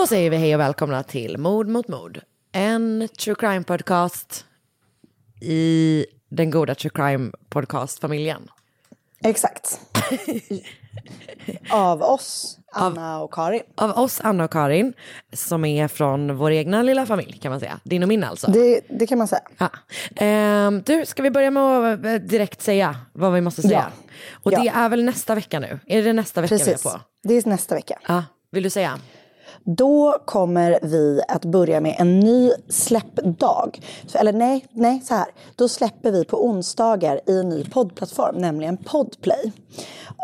[0.00, 2.20] Då säger vi hej och välkomna till Mord mot mord.
[2.52, 4.44] En true crime podcast
[5.40, 8.48] i den goda true crime podcast-familjen.
[9.24, 9.80] Exakt.
[11.70, 13.62] Av oss, Anna och Karin.
[13.74, 14.92] Av oss, Anna och Karin,
[15.32, 17.80] som är från vår egna lilla familj kan man säga.
[17.84, 18.50] Din och min alltså.
[18.50, 19.42] Det, det kan man säga.
[19.58, 19.70] Ja.
[20.16, 23.92] Ehm, du, ska vi börja med att eh, direkt säga vad vi måste säga?
[24.00, 24.12] Ja.
[24.42, 24.72] Och det Ja.
[24.72, 25.78] är väl nästa vecka nu?
[25.86, 26.86] Är det nästa vecka vi Precis.
[26.86, 27.00] är på?
[27.22, 27.98] Det är nästa vecka.
[28.08, 28.98] Ja, vill du säga?
[29.64, 33.80] Då kommer vi att börja med en ny släppdag.
[34.14, 35.26] Eller nej, nej, så här.
[35.56, 39.52] Då släpper vi på onsdagar i en ny poddplattform, nämligen Podplay.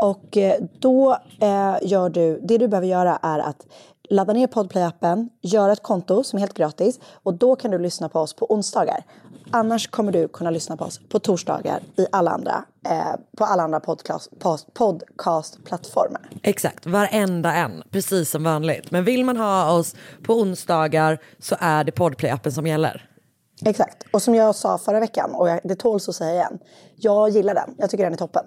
[0.03, 3.67] Och eh, då eh, gör du, det du behöver göra är att
[4.11, 8.09] ladda ner Podplay-appen, göra ett konto som är helt gratis och då kan du lyssna
[8.09, 9.05] på oss på onsdagar.
[9.51, 13.63] Annars kommer du kunna lyssna på oss på torsdagar i alla andra, eh, på alla
[13.63, 14.31] andra podcast,
[14.75, 16.29] podcastplattformar.
[16.43, 18.91] Exakt, varenda en, precis som vanligt.
[18.91, 23.11] Men vill man ha oss på onsdagar så är det Podplay-appen som gäller.
[23.65, 24.05] Exakt.
[24.13, 26.59] Och som jag sa förra veckan, och det tåls att säga igen.
[26.97, 27.75] Jag gillar den.
[27.79, 28.45] Jag tycker den är toppen.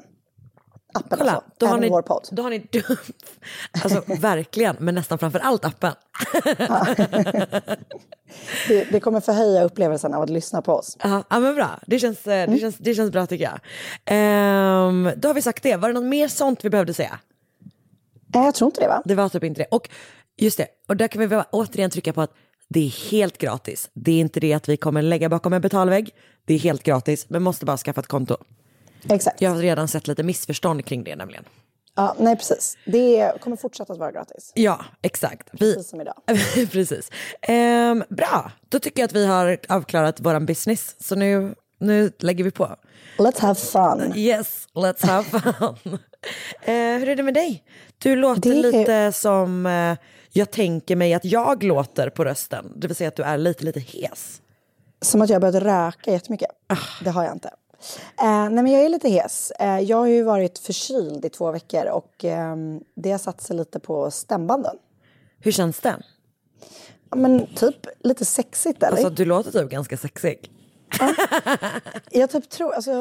[0.93, 1.49] Appen Kolla, alltså.
[1.57, 1.89] då har, ni,
[2.31, 2.67] då har ni...
[3.83, 5.93] Alltså verkligen, men nästan framför allt appen.
[8.67, 10.97] Det, det kommer förhöja upplevelsen av att lyssna på oss.
[11.03, 11.79] Ja, ja, men bra.
[11.87, 12.53] Det känns, eh, Mm.
[12.53, 13.59] det, känns, det känns bra tycker jag.
[14.05, 15.75] Ehm, då har vi sagt det.
[15.75, 17.19] Var det något mer sånt vi behövde säga?
[18.27, 19.01] Nej, jag tror inte det va?
[19.05, 19.67] Det var typ inte det.
[19.71, 19.89] Och
[20.37, 22.33] just det, och där kan vi återigen trycka på att
[22.67, 23.89] det är helt gratis.
[23.93, 26.09] Det är inte det att vi kommer lägga bakom en betalvägg.
[26.45, 28.37] Det är helt gratis, men måste bara skaffa ett konto.
[29.09, 29.41] Exakt.
[29.41, 31.43] Jag har redan sett lite missförstånd kring det nämligen.
[31.95, 32.77] Ja, nej, precis.
[32.85, 34.51] Det kommer fortsätta att vara gratis.
[34.55, 35.49] Ja, exakt.
[35.51, 35.73] Vi...
[35.73, 36.15] Precis som idag.
[36.71, 37.11] Precis.
[37.41, 40.95] Ehm, bra, då tycker jag att vi har avklarat våran business.
[40.99, 42.75] Så nu, nu lägger vi på.
[43.17, 44.13] Let's have fun.
[44.15, 45.23] Yes, let's have
[45.59, 45.93] fun.
[46.61, 47.63] eh, hur är det med dig?
[47.97, 49.97] Du låter Det lite som eh,
[50.31, 52.73] jag tänker mig att jag låter på rösten.
[52.75, 54.41] Det vill säga att du är lite, lite hes.
[55.01, 56.49] Som att jag har börjat röka jättemycket.
[56.67, 56.77] Ah.
[57.03, 57.49] Det har jag inte.
[58.21, 59.51] Eh, nej, men jag är lite hes.
[59.51, 63.55] Eh, jag har ju varit förkyld i två veckor och ehm, det har satt sig
[63.55, 64.77] lite på stämbanden.
[65.39, 65.95] Hur känns det?
[67.09, 68.91] Ja, men typ lite sexigt eller?
[68.91, 70.51] Alltså du låter typ ganska sexig.
[72.11, 72.91] Jag typ tror, alltså,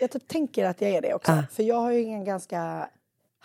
[0.00, 1.32] jag typ tänker att jag är det också.
[1.32, 1.42] Ah.
[1.52, 2.88] För jag har ju en ganska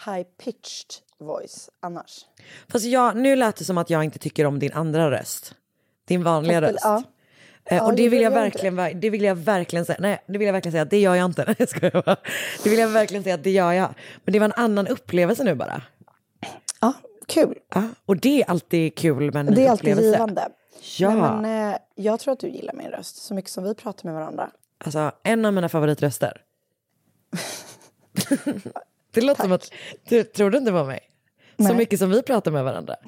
[0.05, 2.25] high pitched voice annars.
[2.69, 5.55] Fast jag, nu lät det som att jag inte tycker om din andra röst.
[6.07, 6.83] Din vanliga Fast- röst.
[6.83, 7.03] ja.
[7.65, 9.97] Eh, Ja, och det vill, jag jag verkligen, ver- det vill jag verkligen säga.
[10.01, 10.85] Nej, det vill jag verkligen säga.
[10.85, 11.43] Det gör jag inte.
[11.45, 12.17] Nej, jag skojar bara.
[12.63, 13.93] Det vill jag verkligen säga att det gör jag.
[14.23, 15.81] Men det var en annan upplevelse nu bara.
[16.81, 16.93] Ja,
[17.27, 17.55] kul.
[17.73, 20.11] Ja, och det är alltid kul med en Det är alltid upplevelse.
[20.11, 20.49] givande.
[20.97, 21.09] Ja.
[21.09, 24.05] Nej, men, eh, jag tror att du gillar min röst så mycket som vi pratar
[24.05, 24.49] med varandra.
[24.77, 26.41] Alltså, en av mina favoritröster.
[29.13, 29.71] det låter som att
[30.09, 30.99] du trodde inte på mig.
[31.57, 31.75] Så Nej.
[31.75, 32.95] mycket som vi pratar med varandra.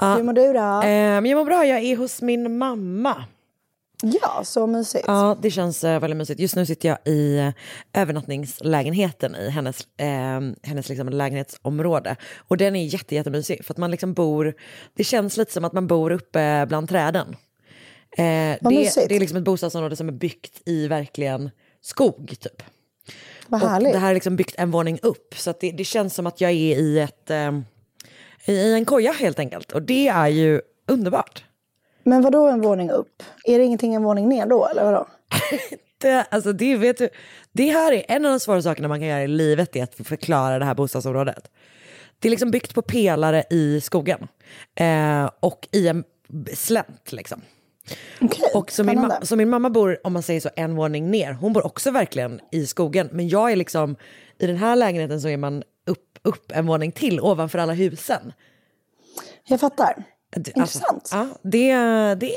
[0.00, 0.82] Hur mår du då?
[0.82, 3.24] Eh, jag mår bra, jag är hos min mamma.
[4.02, 5.04] Ja, så mysigt.
[5.06, 6.40] Ja, det känns eh, väldigt mysigt.
[6.40, 7.50] Just nu sitter jag i eh,
[8.02, 12.16] övernattningslägenheten i hennes, eh, hennes liksom, lägenhetsområde.
[12.48, 14.54] Och den är jätte, jättemysig för att man liksom bor,
[14.94, 17.36] det känns lite som att man bor uppe bland träden.
[18.16, 19.08] Eh, det, mysigt.
[19.08, 21.50] det är liksom ett bostadsområde som är byggt i verkligen
[21.80, 22.62] skog typ.
[23.46, 23.92] Vad Och härligt.
[23.92, 25.34] det här är liksom byggt en våning upp.
[25.36, 27.60] Så det, det känns som att jag är i, ett, eh,
[28.46, 29.72] i en koja helt enkelt.
[29.72, 31.44] Och det är ju underbart.
[32.02, 33.22] Men vad då en våning upp?
[33.44, 35.06] Är det ingenting en våning ner då, eller vadå?
[35.98, 37.08] Det, alltså det, vet du,
[37.52, 39.94] det här är en av de svåra sakerna man kan göra i livet, är att
[39.94, 41.50] förklara det här bostadsområdet.
[42.18, 44.28] Det är liksom byggt på pelare i skogen
[44.74, 46.04] eh, och i en
[46.54, 47.12] slänt.
[47.12, 47.40] Liksom.
[48.20, 51.10] Okej, Och så min, ma- så min mamma bor, om man säger så, en våning
[51.10, 51.32] ner.
[51.32, 53.08] Hon bor också verkligen i skogen.
[53.12, 53.96] Men jag är liksom,
[54.38, 58.32] i den här lägenheten så är man upp, upp en våning till ovanför alla husen.
[59.48, 60.04] Jag fattar.
[60.36, 61.08] Det- Intressant.
[61.12, 62.32] ja, det, det, det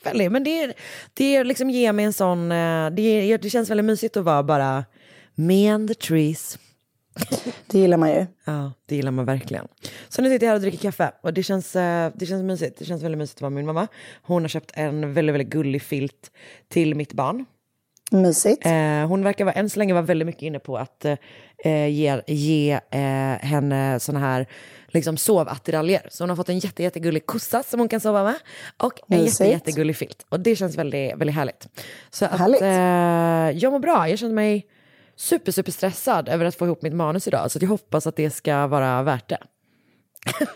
[0.00, 0.74] är väldigt, men det,
[1.14, 4.84] det liksom ger mig en sån, eh, det, det känns väldigt mysigt att vara bara
[5.34, 6.58] me and the trees.
[7.66, 8.26] Det gillar man ju.
[8.44, 9.68] Ja, det gillar man verkligen.
[10.08, 12.78] Så nu sitter jag här och dricker kaffe och det känns, eh, det känns mysigt.
[12.78, 13.86] Det känns väldigt mysigt att vara med min mamma.
[14.22, 16.30] Hon har köpt en väldigt, väldigt gullig filt
[16.68, 17.44] till mitt barn.
[18.10, 18.66] Mysigt.
[18.66, 22.22] Eh, hon verkar vara, än så länge vara väldigt mycket inne på att eh, ge,
[22.26, 23.00] ge eh,
[23.46, 24.46] henne såna här
[24.88, 26.06] liksom sovattiraljer.
[26.10, 28.34] Så hon har fått en jätte, jättegullig kossa som hon kan sova med
[28.76, 29.40] och en Mysigt.
[29.40, 30.26] jätte, jättegullig filt.
[30.28, 31.68] Och det känns väldigt, väldigt härligt.
[32.10, 32.62] Så att, Härligt.
[32.62, 34.08] eh, jag mår bra.
[34.08, 34.66] Jag känner mig
[35.16, 37.50] super, super stressad över att få ihop mitt manus idag.
[37.50, 39.38] Så att jag hoppas att det ska vara värt det.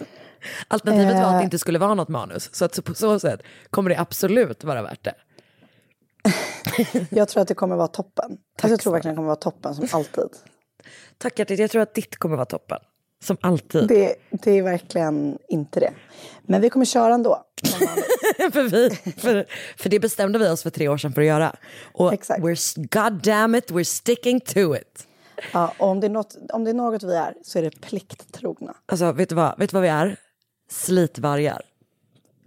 [0.68, 2.54] Alternativet var att det inte skulle vara något manus.
[2.54, 5.14] Så att så på så sätt kommer det absolut vara värt det.
[7.10, 8.30] Jag tror att det kommer vara toppen.
[8.54, 10.28] Alltså, jag tror verkligen det kommer vara toppen som alltid.
[11.18, 12.78] Tack hjärtat, jag tror att ditt kommer vara toppen.
[13.22, 13.88] Som alltid.
[13.88, 15.92] Det, det är verkligen inte det.
[16.42, 17.44] Men vi kommer köra ändå.
[18.52, 19.46] för, vi, för,
[19.76, 21.56] för det bestämde vi oss för tre år sedan för att göra.
[21.92, 22.40] Och Exakt.
[22.40, 25.06] we're, god damn it, we're sticking to it.
[25.52, 27.80] Ja, och om, det är något, om det är något vi är så är det
[27.80, 28.74] plikttrogna.
[28.86, 30.16] Alltså vet du vad, vet du vad vi är?
[30.70, 31.62] Slitvargar.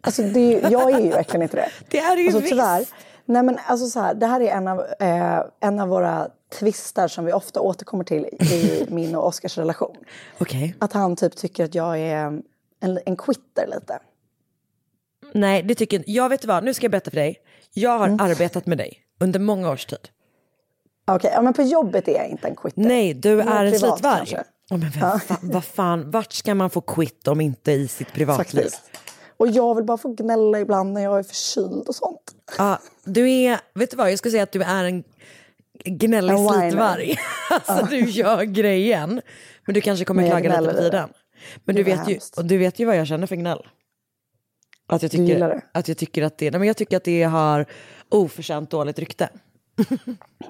[0.02, 1.70] Alltså, det jag är ju verkligen inte det.
[1.90, 2.52] Det är ju alltså, visst.
[2.52, 2.86] tyvärr.
[3.26, 6.28] Nej, men alltså, så här, det här är en av, eh, en av våra
[6.60, 9.96] tvistar som vi ofta återkommer till i min och Oskars relation.
[10.38, 10.76] Okej.
[10.80, 12.16] Att han typ tycker att jag är
[12.80, 14.00] en, en quitter lite.
[15.34, 16.30] Nej, det tycker inte jag.
[16.30, 17.38] vet vad, nu ska jag berätta för dig.
[17.74, 18.20] Jag har Mm.
[18.20, 20.00] arbetat med dig under många års tid.
[21.08, 22.82] Okej, ja, men på jobbet är jag inte en quitter.
[22.82, 24.38] Nej, du Men är en slitvarg.
[24.70, 28.14] Ja, men vem fan, vad fan, vart ska man få quit om inte i sitt
[28.14, 28.62] privatliv?
[28.64, 28.82] Faktiskt.
[29.38, 32.36] Och jag vill bara få gnälla ibland när jag är förkyld och sånt.
[32.58, 35.04] Ja, du är, vet du vad, jag skulle säga att du är en
[35.86, 37.16] gnällig slitvarg.
[37.50, 39.22] Alltså du gör grejen,
[39.66, 41.10] men du kanske kommer klaga lite på tiden.
[41.66, 43.68] Men du vet, ju, och du vet ju vad jag känner för gnäll.
[44.88, 45.80] Att jag Du gillar tycker, det?
[45.80, 47.66] att jag tycker att det, nej, men jag tycker att det har
[48.10, 49.30] oförtjänt dåligt rykte.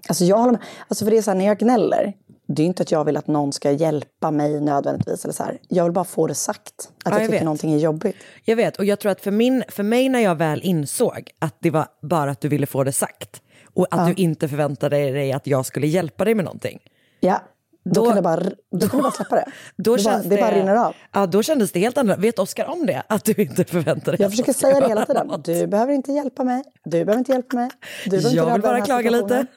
[0.08, 0.62] Alltså jag håller med.
[0.88, 2.14] Alltså för det är så här, när jag gnäller,
[2.48, 5.24] det är inte att jag vill att någon ska hjälpa mig nödvändigtvis.
[5.26, 5.58] Eller så här.
[5.68, 6.74] Jag vill bara få det sagt.
[6.80, 7.44] Att Ja, jag jag tycker vet.
[7.44, 8.16] någonting är jobbigt.
[8.46, 11.56] Jag vet, och jag tror att för, min, för mig när jag väl insåg att
[11.60, 13.42] det var bara att du ville få det sagt
[13.74, 16.80] och att du inte förväntade dig att jag skulle hjälpa dig med någonting.
[17.20, 17.42] Ja,
[17.86, 19.46] då, Då- kan, du bara, då kan du bara släppa det.
[19.76, 20.96] Då det, bara, känns det bara rinner av.
[21.12, 22.22] Ja, då kändes det helt annorlunda.
[22.22, 23.04] Vet Oskar om det?
[23.10, 25.28] Att du inte förväntar dig Jag försöker säga det hela tiden.
[25.28, 25.46] något?
[25.46, 26.64] Du behöver inte hjälpa mig.
[26.84, 27.70] Du behöver inte hjälpa mig.
[28.04, 29.24] Du behöver inte Jag vill bara klaga lite.
[29.28, 29.48] situationen.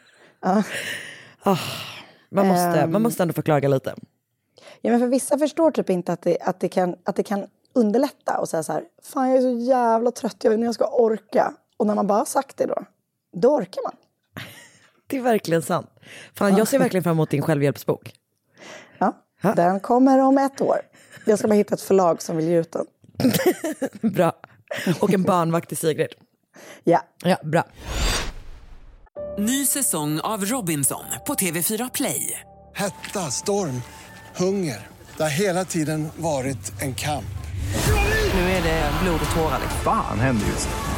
[1.44, 1.56] Ah,
[2.30, 2.92] man, måste, Ehm.
[2.92, 3.94] man måste ändå få klaga lite.
[4.82, 7.46] Ja, men för vissa förstår typ inte att det, att det, kan, att det kan
[7.74, 10.66] underlätta och säga så här, fan jag är så jävla trött, jag vet inte hur
[10.68, 11.52] jag ska orka.
[11.76, 12.82] Och när man bara har sagt det då,
[13.36, 13.92] då orkar man.
[15.08, 15.90] Det är verkligen sant.
[16.34, 18.12] Fan, jag ser verkligen fram emot din självhjälpsbok.
[18.98, 19.54] Ja, Ha?
[19.54, 20.76] den kommer om ett år.
[21.24, 22.86] Jag ska bara hitta ett förlag som vill ge ut den.
[24.12, 24.32] Bra.
[25.00, 26.08] Och en barnvakt till Sigrid.
[26.84, 27.64] Ja, Ja, bra.
[29.38, 32.40] Ny säsong av Robinson på TV4 Play.
[32.74, 33.82] Hetta, storm,
[34.36, 34.86] hunger.
[35.16, 37.24] Det har hela tiden varit en kamp.
[38.34, 39.58] Nu är det blod och tårar.
[39.62, 39.80] liksom.
[39.84, 40.97] Fan händer just nu.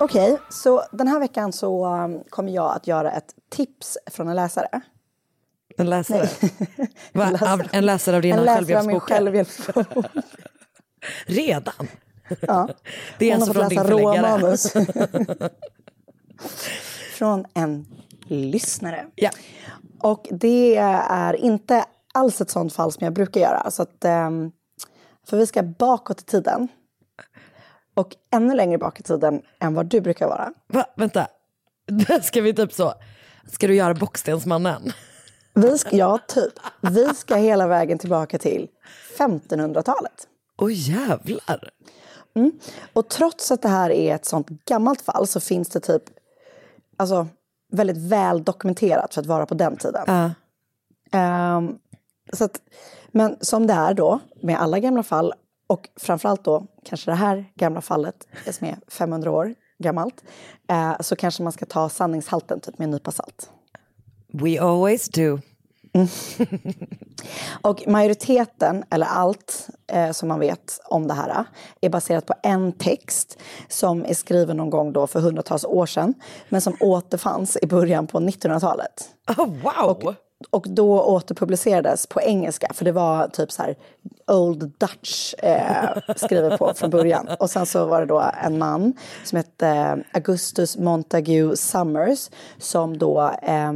[0.00, 4.36] Okej, så den här veckan så um, kommer jag att göra ett tips från en
[4.36, 4.80] läsare.
[5.76, 6.28] En läsare?
[7.12, 7.52] En läsare.
[7.52, 9.00] Av, en läsare av dina självhjälpsböcker?
[9.00, 9.86] självhjälpsbok.
[11.26, 11.88] Redan?
[12.40, 12.68] Ja.
[13.18, 14.56] Det är Hon alltså från din förläggare?
[17.18, 17.86] från en
[18.26, 19.06] lyssnare.
[19.14, 19.30] Ja.
[20.00, 23.70] Och det är inte alls ett sånt fall som jag brukar göra.
[23.70, 24.50] Så att, ehm,
[25.28, 26.68] för vi ska bakåt i tiden.
[27.98, 30.52] Och ännu längre bak i tiden än vad du brukar vara.
[30.66, 30.86] Va?
[30.96, 31.28] Vänta,
[32.22, 32.94] ska vi typ så,
[33.52, 34.92] ska du göra Bockstensmannen?
[35.54, 36.52] Vi ska, ja, typ.
[36.80, 38.68] Vi ska hela vägen tillbaka till
[39.18, 40.28] 1500-talet.
[40.58, 41.70] Åh jävlar.
[42.34, 42.52] Mm.
[42.92, 46.02] Och trots att det här är ett sånt gammalt fall så finns det typ
[46.96, 47.26] alltså,
[47.72, 50.04] väldigt väl dokumenterat för att vara på den tiden.
[50.06, 50.30] Ja.
[51.18, 51.78] Ehm,
[52.32, 52.60] så att,
[53.08, 55.34] men som det är då med alla gamla fall
[55.68, 60.24] och framförallt då kanske det här gamla fallet som är 500 år gammalt
[60.68, 63.50] eh, så kanske man ska ta sanningshalten typ med en nypa salt.
[64.32, 65.38] We always do.
[67.62, 71.44] Och majoriteten, eller allt eh, som man vet om det här,
[71.80, 76.14] är baserat på en text som är skriven någon gång då för hundratals år sedan,
[76.48, 79.08] men som återfanns i början på 1900-talet.
[79.28, 79.90] Oh, wow!
[79.90, 80.14] Och,
[80.50, 83.76] och då återpublicerades på engelska, för det var typ så här
[84.26, 87.28] Old Dutch eh, skrivet på från början.
[87.40, 88.92] Och sen så var det då en man
[89.24, 93.72] som hette eh, Augustus Montague Summers som då eh,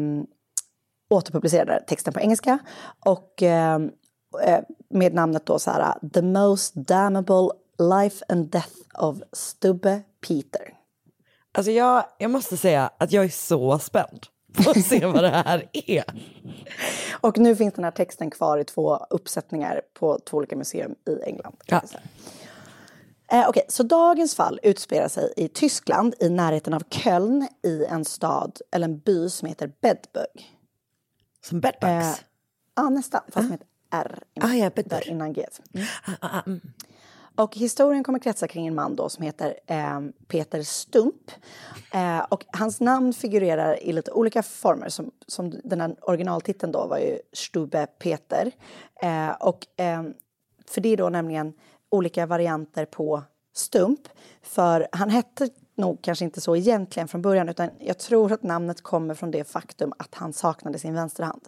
[1.11, 2.59] återpublicerade texten på engelska
[3.04, 3.81] och eh,
[4.42, 10.02] eh med namnet då så här eh, The most damnable life and death of Stubbe
[10.28, 10.75] Peter.
[11.54, 14.26] Alltså jag, jag måste säga att jag är så spänd
[14.59, 16.04] att se vad det här är.
[17.21, 21.23] Och nu finns den här texten kvar i två uppsättningar på två olika museum i
[21.28, 21.56] England.
[21.66, 21.82] Ja.
[23.32, 28.04] Eh, Okej, så dagens fall utspelar sig i Tyskland i närheten av Köln i en
[28.04, 30.56] stad eller en by som heter Bedburg.
[31.44, 31.85] Som bedbugs?
[31.85, 32.14] Eh,
[32.75, 35.47] Ja, nästan, fast med ett R innan, Ah, ja, där innan G.
[35.75, 35.87] Mm.
[36.04, 36.61] Ah, ah, mm.
[37.36, 41.30] Och historien kommer kretsa kring en man då som heter eh, Peter Stump.
[41.92, 44.88] Eh, och hans namn figurerar i lite olika former.
[44.88, 48.50] Som, som den här originaltiteln då var ju Stube Peter.
[49.02, 50.02] Eh, och eh,
[50.66, 51.52] för det är då nämligen
[51.90, 53.22] olika varianter på
[53.54, 54.00] Stump.
[54.42, 58.82] För han hette nog kanske inte så egentligen från början utan jag tror att namnet
[58.82, 61.42] kommer från det faktum att han saknade sin vänsterhand.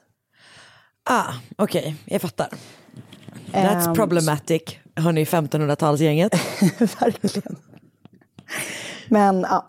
[1.05, 2.49] Ah, okej, jag fattar.
[3.55, 4.63] That's Ehm, problematic,
[4.97, 6.35] hörni 1500-talsgänget.
[7.01, 7.57] Verkligen.
[9.09, 9.67] Men ja,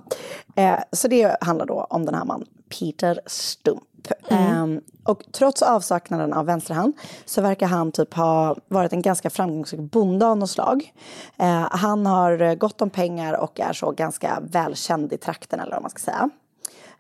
[0.56, 2.46] eh, så det handlar då om den här man
[2.80, 3.82] Peter Stump.
[4.28, 4.66] Eh,
[5.04, 6.94] och trots avsaknaden av vänsterhand
[7.26, 10.94] så verkar han typ ha varit en ganska framgångsrik bonde av något slag.
[11.38, 15.82] Eh, han har gott om pengar och är så ganska välkänd i trakten eller vad
[15.82, 16.30] man ska säga.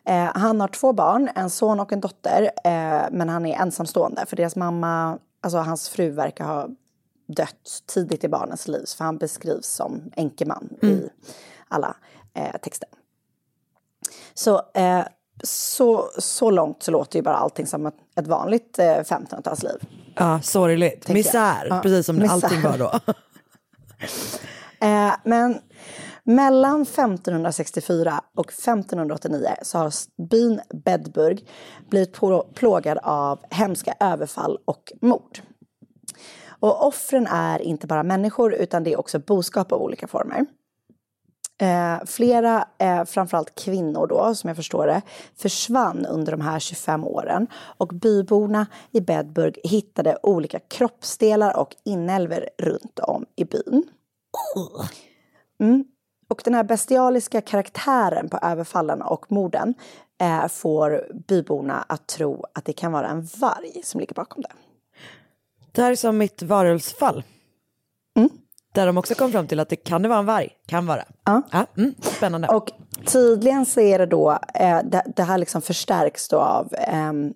[0.08, 2.50] Eh, han har två barn, en son och en dotter,
[3.12, 6.68] men han är ensamstående för deras mamma, alltså hans fru verkar ha
[7.28, 11.10] dött tidigt i barnens liv, för han beskrivs som enkeman i
[11.68, 11.96] alla
[12.34, 12.90] eh, texter.
[14.34, 15.06] Så, eh,
[15.44, 19.78] så, så långt så låter ju bara allting som ett, ett vanligt eh, 1500-talsliv.
[20.16, 21.04] Ja, sorgligt.
[21.08, 21.14] Jag.
[21.14, 22.34] Misär, Ja, precis som misär.
[22.34, 23.00] allting var då.
[24.80, 25.62] Eh, men
[26.25, 29.94] mellan 1564 och 1589 så har
[30.29, 31.48] byn Bedburg
[31.89, 32.20] blivit
[32.53, 35.39] plågad av hemska överfall och mord.
[36.60, 40.46] Och offren är inte bara människor utan det är också boskap av olika former.
[41.62, 45.01] Eh, flera, eh, framförallt kvinnor då, som jag förstår det,
[45.36, 52.50] försvann under de här 25 åren och byborna i Bedburg hittade olika kroppsdelar och inälvor
[52.58, 53.84] runt om i byn.
[55.60, 55.86] Mm.
[56.27, 59.74] Och den här bestialiska karaktären på överfallen och morden
[60.22, 64.51] eh, får byborna att tro att det kan vara en varg som ligger bakom det.
[65.72, 67.24] Det här är som mitt varulvsfall.
[68.75, 70.50] Där de också kom fram till att det kan det vara en varg.
[70.67, 71.03] Kan vara.
[71.25, 71.41] Ja.
[71.77, 72.48] mm, spännande.
[72.48, 72.72] Och
[73.05, 77.34] tydligen så är det då, eh, det, det här liksom förstärks då av ehm,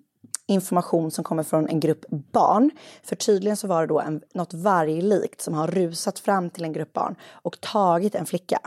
[0.50, 2.70] information som kommer från en grupp barn.
[3.02, 6.72] För tydligen så var det då en, något varglikt som har rusat fram till en
[6.72, 8.58] grupp barn och tagit en flicka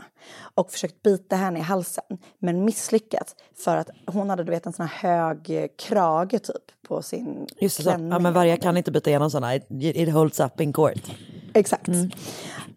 [0.54, 2.04] och försökt bita henne i halsen
[2.38, 7.02] men misslyckats för att hon hade du vet en sån här hög krage typ på
[7.02, 7.90] sin Just så.
[7.90, 9.54] Ja, men vargar kan inte byta igenom sådana.
[9.54, 11.10] It, it holds up in court.
[11.54, 11.88] Exakt.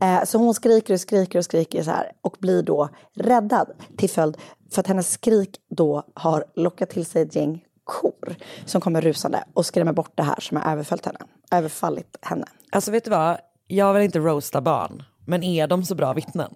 [0.01, 4.09] Eh, så hon skriker och skriker och skriker så här och blir då räddad till
[4.09, 4.37] följd
[4.71, 9.43] för att hennes skrik då har lockat till sig ett gäng kor som kommer rusande
[9.53, 11.19] och skrämmer bort det här som har överfallit henne.
[11.51, 12.45] Överfallit henne.
[12.71, 16.55] Alltså vet du vad, jag vill inte roasta barn, men är de så bra vittnen?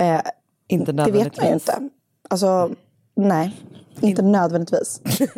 [0.00, 0.20] Eh,
[0.68, 1.88] Inte Det vet man ju inte.
[2.30, 2.70] Alltså,
[3.16, 3.56] nej,
[4.00, 5.00] inte nödvändigtvis.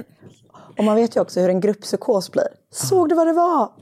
[0.78, 2.48] Och man vet ju också hur en grupppsykos blir.
[2.72, 3.72] Såg du vad det var?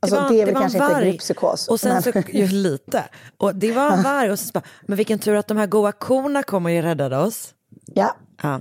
[0.00, 1.68] Alltså, det, är väl var en kanske inte grupppsykos.
[1.68, 3.04] Och sen men- så, ju lite.
[3.36, 5.92] Och det var en varg och så bara, men vilken tur att de här goa
[5.92, 7.54] korna kom och räddade oss.
[7.86, 8.60] Ja, Ja.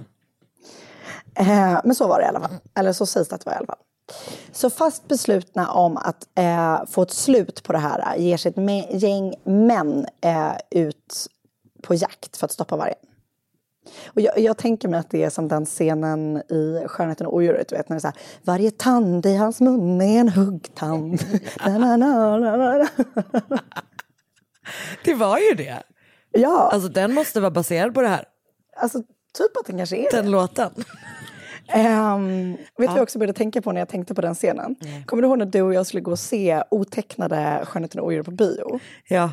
[1.40, 2.58] Eh, men så var det i alla fall.
[2.76, 3.78] Eller så sägs det att det var i alla fall.
[4.52, 8.54] Så fast beslutna om att eh, få ett slut på det här eh, ger sig
[8.56, 11.28] ett gäng män eh, ut
[11.84, 12.98] på jakt för att stoppa vargen.
[14.08, 17.72] Och jag, jag tänker mig att det är som den scenen i Skönheten och odjuret,
[17.72, 21.20] vet när det är så här, varje tand i hans mun är en huggtand.
[21.66, 22.88] na, na, na.
[25.04, 25.84] Det var ju det.
[26.32, 28.26] Ja, Alltså den måste vara baserad på det här.
[28.78, 29.00] alltså
[29.38, 30.18] typ att den kanske är det.
[30.22, 30.72] Den låten.
[31.68, 34.76] Ehm, vet du vad jag också började tänka på när jag tänkte på den scenen?
[35.06, 38.26] Kommer du ihåg när du och jag skulle gå och se otecknade Skönheten och odjuret
[38.26, 38.80] på bio?
[39.08, 39.32] Ja.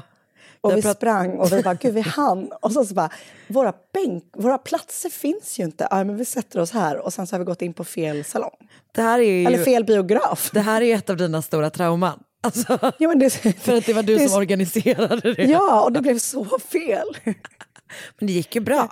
[0.60, 2.50] Och Jag vi prat- sprang och vi bara, gud vi hann.
[2.62, 3.10] Och så, så bara,
[3.48, 5.88] våra, bänk, våra platser finns ju inte.
[5.90, 6.96] Ja, men vi sätter oss här.
[6.98, 8.50] Och sen så har vi gått in på fel salong.
[8.92, 10.50] Det här är ju, Eller fel biograf.
[10.54, 12.18] det här är ett av dina stora trauman.
[12.40, 15.44] Alltså, Ja, men det, för att det var du det- som organiserade det.
[15.44, 17.16] Ja, och det blev så fel.
[18.18, 18.88] Men det gick ju bra.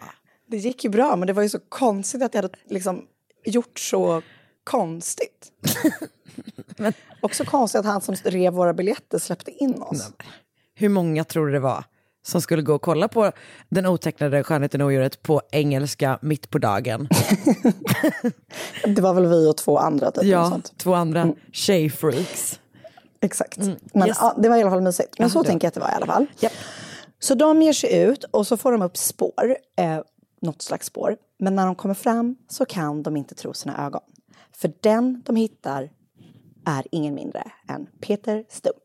[0.46, 3.04] Det gick ju bra, men det var ju så konstigt att jag hade liksom
[3.44, 4.22] gjort så
[4.64, 5.52] konstigt.
[7.20, 10.10] Också konstigt att han som rev våra biljetter släppte in oss.
[10.74, 11.84] Hur många tror du det var
[12.24, 13.32] som skulle gå och kolla på
[13.68, 17.08] den otecknade Skönheten och odjuret på engelska mitt på dagen?
[18.86, 20.10] Det var väl vi och två andra.
[20.10, 22.60] Typ, Ja, två andra tjejfreaks.
[23.20, 23.56] Exakt.
[23.58, 24.08] Men Mm.
[24.08, 24.16] Yes.
[24.20, 25.18] ja, det var i alla fall mysigt.
[25.18, 26.26] Men Ja, så det- tänker jag att det var i alla fall.
[26.40, 26.52] Japp.
[27.18, 29.98] Så de ger sig ut och så får de upp spår, eh,
[30.42, 31.16] något slags spår.
[31.38, 34.02] Men när de kommer fram så kan de inte tro sina ögon.
[34.52, 35.90] För den de hittar
[36.64, 38.76] är ingen mindre än Peter Stump.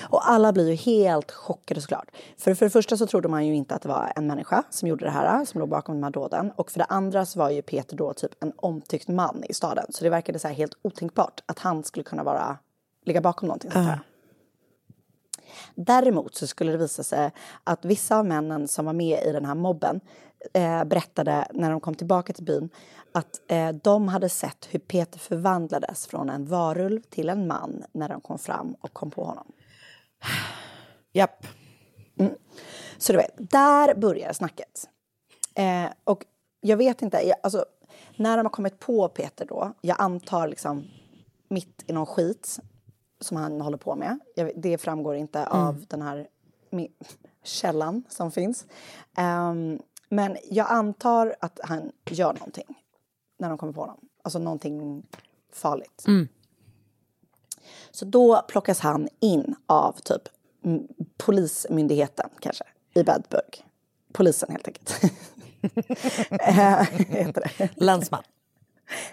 [0.00, 2.10] Och alla blir ju helt chockade såklart.
[2.36, 4.88] För, för det första så trodde man ju inte att det var en människa som
[4.88, 6.52] gjorde det här, som låg bakom de här dåden.
[6.56, 9.86] Och för det andra så var ju Peter då typ en omtyckt man i staden.
[9.88, 12.58] Så det verkade så här helt otänkbart att han skulle kunna vara,
[13.04, 13.94] ligga bakom någonting sånt här.
[13.94, 14.11] Ah.
[15.74, 17.30] Däremot så skulle det visa sig
[17.64, 20.00] att vissa av männen som var med i den här mobben
[20.54, 22.68] eh, berättade när de kom tillbaka till byn
[23.12, 28.08] att eh, de hade sett hur Peter förvandlades från en varulv till en man när
[28.08, 29.52] de kom fram och kom på honom.
[31.12, 31.46] Japp.
[32.98, 34.88] Så du vet, där börjar snacket.
[35.54, 36.24] Eh, och
[36.60, 37.64] jag vet inte, jag, alltså,
[38.16, 40.84] när de har kommit på Peter då, jag antar liksom
[41.48, 42.58] mitt i någon skit
[43.22, 44.18] som han håller på med.
[44.56, 46.26] Det framgår inte av den här
[47.44, 48.66] källan som finns.
[49.16, 52.74] Ehm, men jag antar att han gör någonting
[53.38, 53.98] när de kommer på honom.
[54.22, 55.02] Alltså någonting
[55.52, 56.02] farligt.
[57.90, 60.22] Så då plockas han in av typ
[60.64, 63.66] mm, polismyndigheten kanske i Bedburg.
[64.12, 65.00] Polisen helt enkelt.
[66.30, 66.86] Eh.
[67.76, 68.22] Landsman.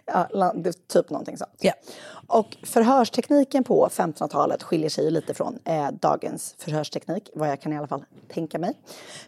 [0.06, 0.54] Ja,
[0.88, 1.56] typ någonting sånt.
[1.60, 1.74] Ja.
[2.28, 7.74] Och förhörstekniken på 1500-talet skiljer sig ju lite från eh, dagens förhörsteknik, vad jag kan
[7.74, 8.74] i alla fall tänka mig.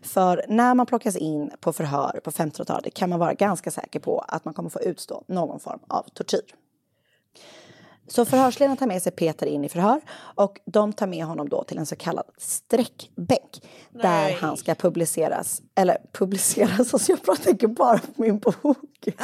[0.02, 4.20] För när man plockas in på förhör på 1500-talet kan man vara ganska säker på
[4.28, 6.56] att man kommer få utstå någon form av tortyr.
[8.08, 10.02] Så förhörsledaren tar med sig Peter in i förhör
[10.36, 15.62] och de tar med honom då till en så kallad sträckbänk där han ska publiceras,
[15.76, 19.06] eller publiceras, alltså jag tänker bara på min bok.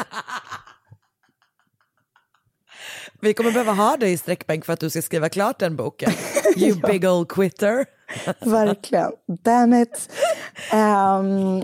[3.20, 6.12] Vi kommer behöva ha dig i sträckbänk för att du ska skriva klart den boken.
[6.58, 7.86] You big old quitter.
[8.40, 9.12] Verkligen.
[9.28, 10.10] Damn it.
[10.72, 11.64] Ehm,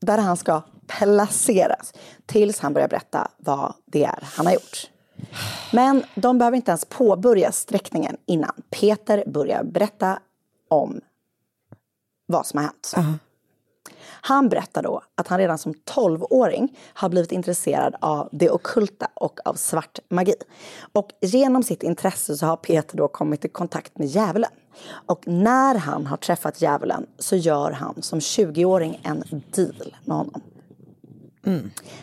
[0.00, 1.94] där han ska placeras
[2.26, 4.90] tills han börjar berätta vad det är han har gjort.
[5.72, 10.18] Men de behöver inte ens påbörja sträckningen innan Peter börjar berätta
[10.68, 11.00] om
[12.26, 12.92] vad som har hänt.
[14.24, 19.40] Han berättar då att han redan som 12-åring har blivit intresserad av det ockulta och
[19.44, 20.34] av svart magi.
[20.92, 24.50] Och genom sitt intresse så har Peter då kommit i kontakt med djävulen.
[25.06, 30.42] Och när han har träffat djävulen så gör han som 20-åring en deal med honom.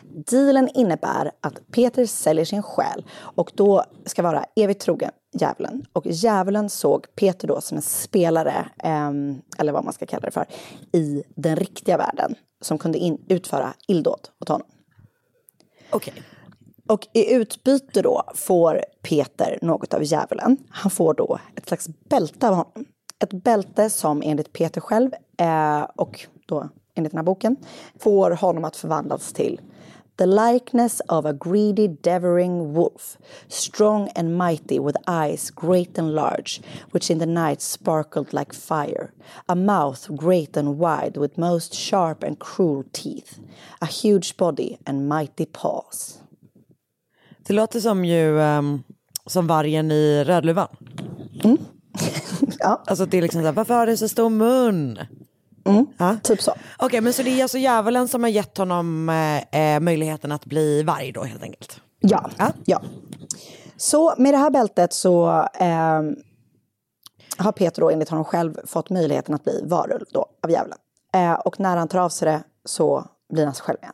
[0.04, 5.86] Dealen innebär att Peter säljer sin själ och då ska vara evigt trogen djävulen.
[5.94, 10.32] Och djävulen såg Peter då som en spelare, ehm, eller vad man ska kalla det
[10.32, 10.46] för,
[10.92, 14.68] i den riktiga världen som kunde in, utföra illdåd åt honom.
[15.90, 16.14] Okej.
[16.88, 20.58] Och i utbyte då får Peter något av djävulen.
[20.70, 22.86] Han får då ett slags bälte av honom.
[23.20, 27.56] Ett bälte som enligt Peter själv eh, och då enligt den här boken
[28.00, 29.62] får honom att förvandlas till
[30.20, 36.62] The likeness of a greedy, devouring wolf, strong and mighty, with eyes great and large,
[36.92, 39.14] which in the night sparkled like fire,
[39.48, 43.40] a mouth great and wide, with most sharp and cruel teeth,
[43.82, 46.20] a huge body and mighty paws.
[47.48, 48.84] Det låter som ju ehm,
[49.26, 50.68] som vargen i Rödluvan.
[52.60, 52.84] ja.
[52.88, 55.00] Alltså det är liksom så här, varför har den så stor mun?
[55.98, 56.18] Ja.
[56.24, 56.54] Typ så.
[56.78, 60.46] Okej, men så det är alltså djävulen som har gett honom eh, eh, möjligheten att
[60.46, 61.82] bli varg då helt enkelt?
[62.00, 62.30] Ja,
[62.66, 62.82] ja.
[63.78, 66.16] Så med det här bältet så ehm,
[67.38, 70.78] har Peter då enligt honom själv fått möjligheten att bli varulv då av djävulen.
[71.14, 73.94] Eh, och när han tar av sig det så blir han sig själv igen.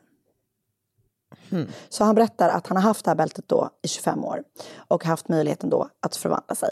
[1.52, 1.68] Mm.
[1.90, 4.44] Så han berättar att han har haft det här bältet då i 25 år
[4.78, 6.70] och haft möjligheten då att förvandla sig.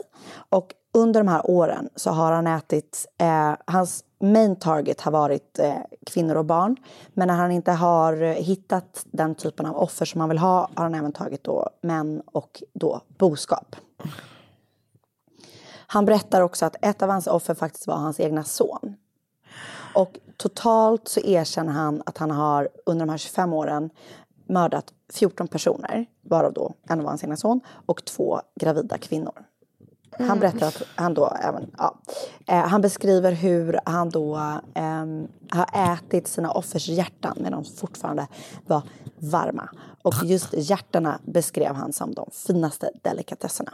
[0.49, 5.59] Och under de här åren så har han ätit, eh, hans main target har varit
[5.59, 6.75] eh, kvinnor och barn.
[7.13, 10.69] Men när han inte har eh, hittat den typen av offer som han vill ha
[10.75, 13.75] har han även tagit då män och då boskap.
[15.87, 18.95] Han berättar också att ett av hans offer faktiskt var hans egna son.
[19.95, 23.89] Och totalt så erkänner han att han har under de här 25 åren
[24.45, 29.45] mördat 14 personer, varav då en var hans egna son, och två gravida kvinnor.
[30.19, 31.99] Han berättar att han då även, ja,
[32.47, 34.35] eh, han beskriver hur han då
[34.73, 38.27] ehm, har ätit sina offers hjärtan medan de fortfarande
[38.67, 38.81] var
[39.17, 39.69] varma.
[40.01, 43.73] Och just hjärtarna beskrev han som de finaste delikatesserna.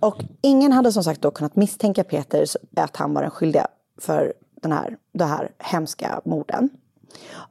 [0.00, 2.44] Och ingen hade som sagt då kunnat misstänka Peter
[2.76, 3.66] att han var den skyldiga
[4.00, 6.70] för den här, de här hemska morden.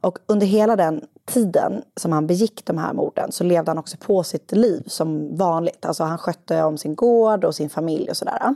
[0.00, 3.96] Och under hela den tiden som han begick de här morden så levde han också
[3.96, 5.84] på sitt liv som vanligt.
[5.84, 8.54] Alltså han skötte om sin gård och sin familj och sådär.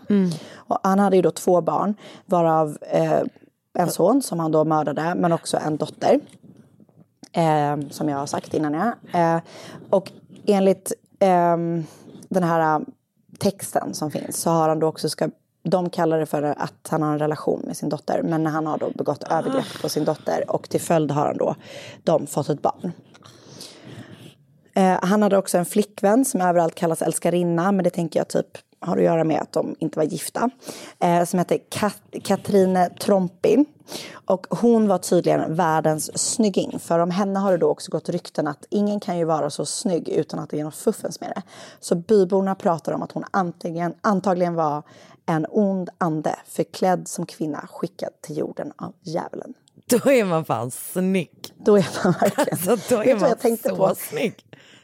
[0.54, 1.94] Och han hade ju då två barn,
[2.26, 3.22] varav eh,
[3.78, 6.20] en son som han då mördade, men också en dotter.
[7.32, 8.74] Eh, som jag har sagt innan.
[8.74, 8.92] Ja.
[9.20, 9.42] Eh,
[9.90, 10.12] och
[10.46, 11.84] enligt ehm,
[12.28, 12.86] den här eh,
[13.38, 15.28] texten som finns så har han då också ska
[15.62, 18.22] de kallar det för att han har en relation med sin dotter.
[18.22, 21.54] Men han har då begått övergrepp på sin dotter och till följd har han då
[22.02, 22.92] de fått ett barn.
[24.74, 28.58] Eh, han hade också en flickvän som överallt kallas älskarinna, men det tänker jag typ
[28.80, 30.50] har att göra med att de inte var gifta.
[31.00, 33.64] Eh, som hette Kat- Katrine Trompin.
[34.26, 36.78] Och hon var tydligen världens snygging.
[36.78, 39.66] För om henne har det då också gått rykten att ingen kan ju vara så
[39.66, 41.42] snygg utan att det är något fuffens med det.
[41.80, 44.82] Så byborna pratar om att hon antingen, antagligen var
[45.26, 49.54] en ond ande förklädd som kvinna skickad till jorden av djävulen.
[49.86, 51.30] Då är man fan snygg.
[51.64, 52.48] Då är man verkligen...
[52.70, 53.94] Alltså, då är man jag tänkte så på?
[53.94, 54.34] snygg.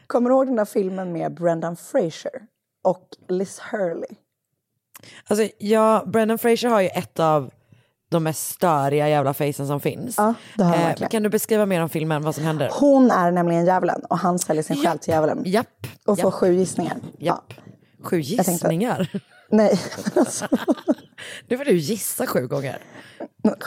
[0.07, 2.31] Kommer du ihåg den där filmen med Brendan Fraser
[2.83, 4.09] och Liz Hurley?
[5.27, 7.51] Alltså, ja, Brendan Fraser har ju ett av
[8.11, 10.15] de mest störiga jävla facen som finns.
[10.17, 10.33] Ja,
[10.99, 12.69] Eh, kan du beskriva mer om filmen, vad som händer?
[12.73, 15.41] Hon är nämligen djävulen och han säljer sin själ till djävulen.
[15.45, 15.87] Japp.
[16.05, 16.97] Och får japp, sju gissningar.
[17.17, 17.53] Japp.
[18.03, 19.21] Sju Jag tänkte- gissningar.
[19.49, 19.79] Nej,
[20.15, 20.47] alltså,
[21.47, 22.77] Nu får du gissa sju gånger.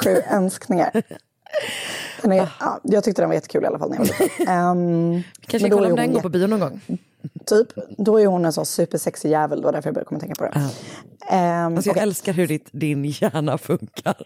[0.04, 1.02] sju önskningar.
[2.22, 4.58] Den är, ja, jag tyckte den var jättekul i alla fall när jag var liten.
[4.58, 6.80] Um, Kanske då kolla är om den går på bio någon gång.
[7.46, 7.68] Typ,
[7.98, 10.44] då är hon en sån supersexig jävel, det var därför jag började komma tänka på
[10.44, 10.50] det.
[11.30, 12.02] Ehm, Alltså jag okej.
[12.02, 14.14] älskar hur ditt, din hjärna funkar.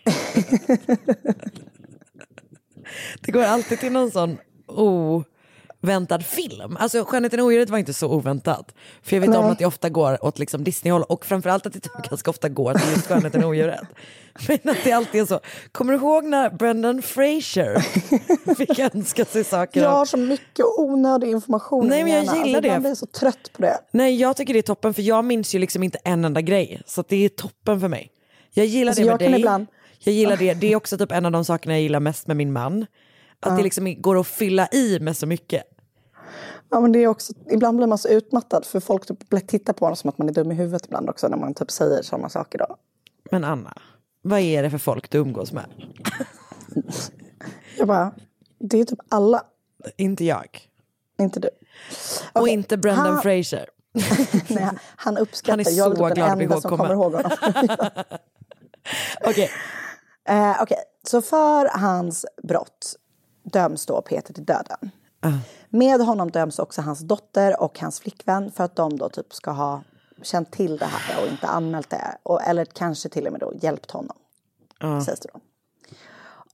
[3.21, 4.39] det går alltid till någon sån
[5.83, 6.77] oväntad film.
[6.81, 8.75] Alltså Skönheten och odjuret var inte så oväntat.
[9.03, 9.53] För jag vet om Nej.
[9.53, 12.75] att det ofta går åt liksom Disney-håll och framförallt att det typ ganska ofta går
[12.75, 13.81] till just Skönheten och odjuret.
[14.49, 15.41] Men att det alltid är så.
[15.73, 17.79] Kommer du ihåg när Brendan Fraser
[18.55, 19.83] fick önska sig saker?
[19.83, 22.47] Jag har så mycket onödig information Nej, men jag hjärna.
[22.47, 22.81] gillar alltså, det.
[22.81, 23.79] blir jag så trött på det.
[23.91, 26.83] Nej, jag tycker det är toppen för jag minns ju liksom inte en enda grej.
[26.87, 28.11] Så det är toppen för mig.
[28.55, 29.41] Jag gillar Alltså, det med jag kan dig.
[29.41, 29.67] ibland-
[29.99, 30.55] Jag gillar det.
[30.55, 32.87] Det är också typ en av de sakerna jag gillar mest med min man.
[33.47, 35.63] Att det liksom går att fylla i med så mycket.
[36.71, 39.87] Ja, men det är också, ibland blir man så utmattad för folk typ tittar på
[39.87, 42.29] en som att man är dum i huvudet ibland också när man typ säger sådana
[42.29, 42.59] saker.
[42.59, 42.77] Då.
[43.31, 43.79] Men Anna,
[44.23, 45.65] vad är det för folk du umgås med?
[47.79, 48.13] Jag bara,
[48.59, 49.43] det är typ alla,
[49.97, 50.61] Inte jag.
[51.19, 51.49] inte du.
[52.33, 53.67] Och Okej, inte Brendan han- Fraser.
[54.49, 57.13] Nej, han- uppskattar, Han är jag är så typ glad den enda som kommer ihåg
[57.15, 57.31] honom.
[59.27, 59.51] Okej,
[60.29, 60.79] Eh, Okej,
[61.09, 62.97] så för hans brott
[63.53, 64.91] döms då Peter till döden.
[65.69, 69.51] Med honom döms också hans dotter och hans flickvän för att de då typ ska
[69.51, 69.83] ha
[70.23, 72.19] känt till det här och inte anmält det.
[72.23, 74.17] Och, eller kanske till och med då hjälpt honom.
[75.05, 75.41] Sägs det då.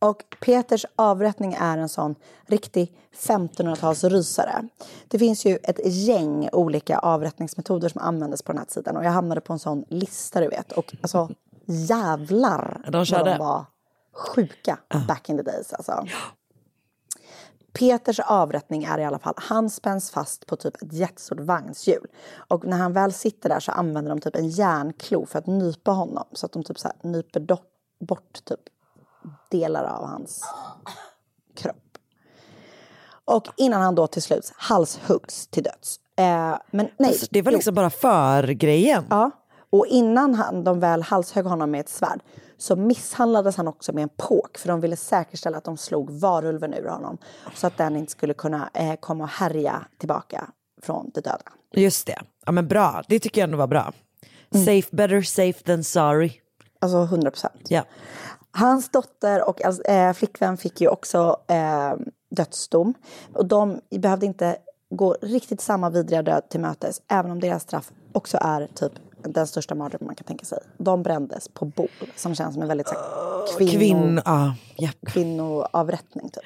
[0.08, 2.14] Och Peters avrättning är en sån
[2.46, 4.68] riktig 1500-talsrysare.
[5.08, 8.96] Det finns ju ett gäng olika avrättningsmetoder som användes på den här tiden.
[8.96, 10.72] Och jag hamnade på en sån lista du vet.
[10.72, 11.30] Och alltså
[11.66, 13.30] jävlar De vad körde.
[13.30, 13.64] de var
[14.12, 14.78] sjuka
[15.08, 15.72] back in the days.
[15.72, 16.06] Alltså.
[17.72, 22.06] Peters avrättning är i alla fall, han spänns fast på typ ett jättestort vagnshjul.
[22.34, 25.90] Och när han väl sitter där så använder de typ en järnklo för att nypa
[25.90, 26.24] honom.
[26.32, 27.46] Så att de typ så här nyper
[28.00, 28.60] bort typ
[29.50, 30.44] delar av hans
[31.56, 31.76] kropp.
[33.24, 36.00] Och innan han då till slut halshuggs till döds.
[36.16, 37.08] Eh, men nej.
[37.08, 37.56] Alltså, det var jo.
[37.56, 39.04] liksom bara för-grejen.
[39.10, 39.30] Ja,
[39.70, 42.20] och innan han, de väl halshögg honom med ett svärd
[42.62, 46.74] så misshandlades han också med en påk för de ville säkerställa att de slog varulven
[46.74, 47.18] ur honom
[47.54, 50.50] så att den inte skulle kunna eh, komma och härja tillbaka
[50.82, 51.52] från de döda.
[51.72, 52.18] Just det.
[52.46, 53.92] Ja men bra, det tycker jag ändå var bra.
[54.52, 56.32] Safe, better safe than sorry.
[56.80, 57.62] Alltså 100 procent.
[57.68, 57.84] Ja.
[58.50, 61.92] Hans dotter och eh, flickvän fick ju också eh,
[62.30, 62.94] dödsdom.
[63.34, 64.56] Och de behövde inte
[64.90, 68.92] gå riktigt samma vidriga död till mötes, även om deras straff också är typ
[69.28, 70.58] den största mardröm man kan tänka sig.
[70.78, 74.96] De brändes på bål, som känns som en väldigt så här, kvinno, Kvinn, ja, japp.
[75.06, 76.30] kvinnoavrättning.
[76.30, 76.42] Typ.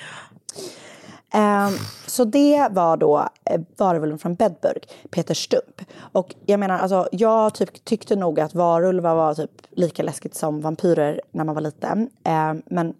[1.33, 1.73] Ehm,
[2.07, 5.81] så det var då eh, varulven från Bedburg, Peter Stump.
[5.99, 10.61] Och jag menar, alltså, jag typ, tyckte nog att varulvar var typ lika läskigt som
[10.61, 12.11] vampyrer när man var liten.
[12.25, 12.95] Ehm, men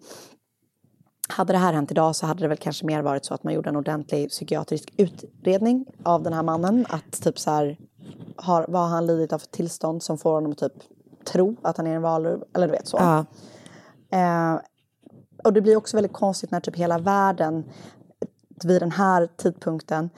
[1.29, 3.53] hade det här hänt idag så hade det väl kanske mer varit så att man
[3.53, 6.85] gjorde en ordentlig psykiatrisk utredning av den här mannen.
[6.89, 7.77] Att typ så här,
[8.35, 10.73] har, vad han lidit av för tillstånd som får honom att typ
[11.25, 12.43] tro att han är en varulv?
[12.53, 12.97] Eller du vet så.
[12.97, 13.25] Ja.
[14.17, 14.59] Eh,
[15.43, 17.63] och det blir också väldigt konstigt när typ hela världen
[18.63, 20.09] vid den här tidpunkten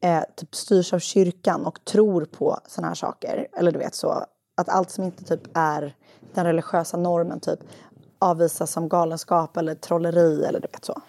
[0.00, 3.48] eh, typ styrs av kyrkan och tror på såna här saker.
[3.52, 4.24] Eller du vet så.
[4.56, 5.96] Att allt som inte typ är
[6.34, 7.60] den religiösa normen typ
[8.18, 11.02] avvisas som galenskap eller trolleri eller du vet så.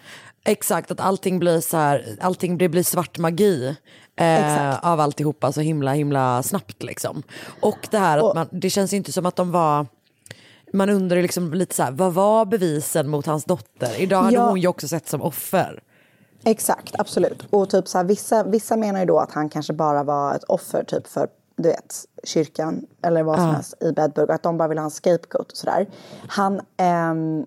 [0.48, 3.76] Exakt, att allting blir så här, allting det blir svart magi
[4.16, 7.22] eh, av alltihopa så himla himla snabbt liksom.
[7.60, 9.86] Och det här att man, det känns inte som att de var
[10.72, 14.00] man undrar liksom lite så här, vad var bevisen mot hans dotter?
[14.00, 14.48] Idag hade Ja.
[14.48, 15.82] hon ju också sett som offer.
[16.44, 17.46] Exakt, absolut.
[17.50, 20.44] Och typ så här, vissa, vissa menar ju då att han kanske bara var ett
[20.44, 23.52] offer typ för du vet, kyrkan eller vad som Ja.
[23.52, 25.86] helst i Bedburg att de bara ville ha en scapegoat och sådär.
[26.28, 27.46] Han ehm,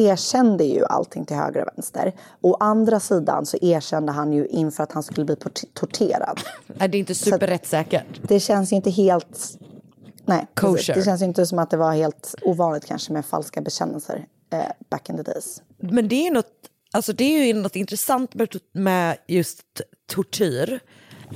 [0.00, 2.12] erkände ju allting till höger och vänster.
[2.40, 5.36] Å andra sidan så erkände han ju inför att han skulle bli
[5.74, 6.40] torterad.
[6.66, 8.06] Nej, det är inte superrättssäkert.
[8.22, 9.58] Det känns ju inte helt...
[10.24, 10.46] Nej.
[10.54, 10.94] Kosher.
[10.94, 14.58] det känns ju inte som att det var helt ovanligt kanske med falska bekännelser eh,
[14.90, 15.62] back in the days.
[15.78, 16.46] Men det är, något,
[16.92, 19.62] alltså det är ju något intressant med, med just
[20.12, 20.80] tortyr.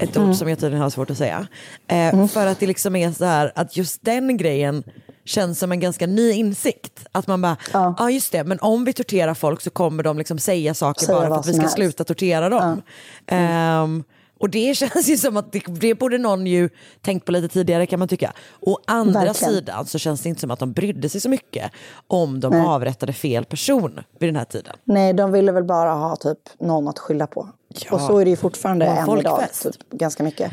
[0.00, 0.29] Ett Mm.
[0.31, 1.46] ord som jag tydligen har svårt att säga.
[1.87, 4.85] Eh, För att det liksom är så här att just den grejen
[5.24, 7.06] känns som en ganska ny insikt.
[7.12, 10.38] Att man bara, ja just det, men om vi torterar folk så kommer de liksom
[10.38, 11.74] säga saker Säga bara för att vi ska helst.
[11.74, 12.82] sluta tortera dem.
[13.26, 14.04] Ehm,
[14.40, 16.68] och det känns ju som att det, det borde någon ju
[17.02, 18.32] tänkt på lite tidigare kan man tycka.
[18.60, 19.54] Å andra Verkligen.
[19.54, 21.70] sidan så känns det inte som att de brydde sig så mycket
[22.06, 22.66] om de Nej.
[22.66, 24.76] avrättade fel person vid den här tiden.
[24.84, 27.48] Nej, de ville väl bara ha typ någon att skylla på.
[27.90, 30.52] Och så är det ju fortfarande än idag, typ, ganska mycket.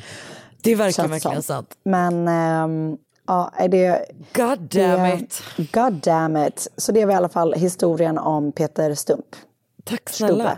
[0.64, 1.76] Det Känns verkligen sant.
[1.84, 2.98] Men ehm,
[3.58, 4.06] ja, det...
[4.34, 5.44] God damn det, it.
[5.74, 6.68] God damn it.
[6.78, 9.26] Så det var i alla fall historien om Peter Stump.
[9.84, 10.58] Tack snälla.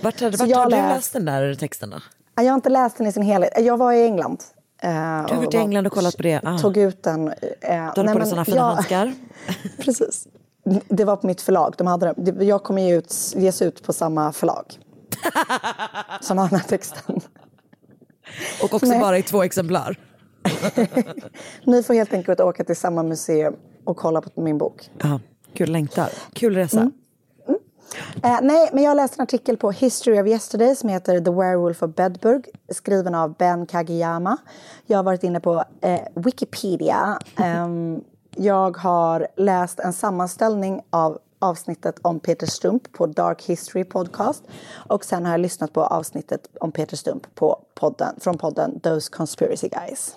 [0.00, 1.96] Vart, hade, vart har du läst- den där texten då?
[2.36, 3.52] Ja, Jag har inte läst den i sin helhet.
[3.58, 4.42] Jag var i England.
[4.82, 6.40] eh, Du har varit i England och kollat på det?
[6.44, 6.58] Ah.
[6.58, 7.28] Tog ut den.
[7.28, 9.12] eh, Du hade på dig sådana fina jag- handskar?
[9.78, 10.26] Precis.
[10.88, 11.74] Det var på mitt förlag.
[11.78, 14.64] De hade, det- jag kommer ju ut, ges ut på samma förlag.
[16.20, 17.20] som har den här texten.
[18.62, 19.00] Och också Nej.
[19.00, 19.96] bara i två exemplar?
[21.64, 24.90] Ni får helt enkelt åka till samma museum och kolla på min bok.
[25.02, 25.20] Ja,
[25.54, 26.08] kul längtar.
[26.32, 26.90] Kul resa.
[28.22, 31.82] Eh, nej, men jag läste en artikel på History of Yesterday som heter The Werewolf
[31.82, 34.36] of Bedburg skriven av Ben Kageyama.
[34.86, 37.18] Jag har varit inne på eh, Wikipedia.
[37.36, 38.00] Ehm,
[38.36, 44.44] jag har läst en sammanställning av avsnittet om Peter Stump på Dark History Podcast.
[44.72, 49.10] Och sen har jag lyssnat på avsnittet om Peter Stump på podden, från podden Those
[49.12, 50.16] Conspiracy Guys.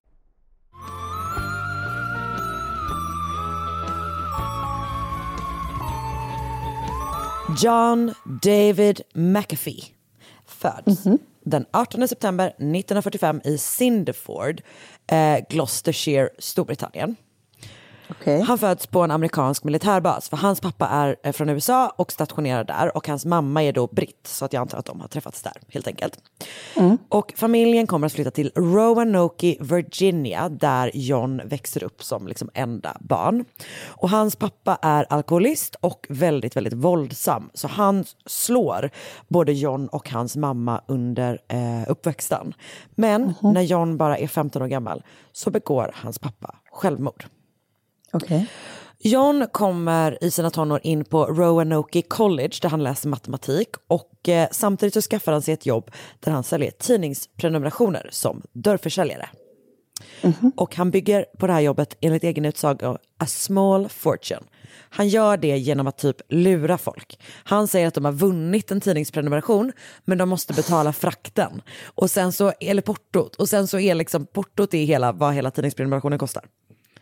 [7.57, 9.83] John David McAfee
[10.45, 11.03] föds
[11.43, 14.61] den 18 september 1945 i Cinderford,
[15.07, 17.15] eh, Gloucestershire, Storbritannien.
[18.47, 22.67] Han föds på en amerikansk militärbas för hans pappa är eh, från USA och stationerad
[22.67, 25.41] där och hans mamma är då britt så att jag antar att de har träffats
[25.41, 26.19] där helt enkelt.
[27.09, 32.97] Och familjen kommer att flytta till Roanoke, Virginia där John växer upp som liksom enda
[32.99, 33.45] barn.
[33.87, 38.89] Och hans pappa är alkoholist och väldigt, väldigt våldsam så han slår
[39.27, 42.53] både John och hans mamma under eh, uppväxten.
[42.95, 47.25] Men när John bara är 15 år gammal så begår hans pappa självmord.
[48.11, 48.47] Okej.
[49.03, 54.47] John kommer i sina tonår in på Roanoke College där han läser matematik och eh,
[54.51, 59.29] samtidigt så skaffar han sig ett jobb där han säljer tidningsprenumerationer som dörrförsäljare.
[60.55, 64.41] Och han bygger på det här jobbet enligt egen utsago a small fortune.
[64.89, 67.19] Han gör det genom att typ lura folk.
[67.43, 69.71] Han säger att de har vunnit en tidningsprenumeration
[70.05, 71.61] men de måste betala frakten.
[71.83, 73.35] Och sen så, eller portot.
[73.35, 76.45] Och sen så är liksom portot är hela, vad hela tidningsprenumerationen kostar.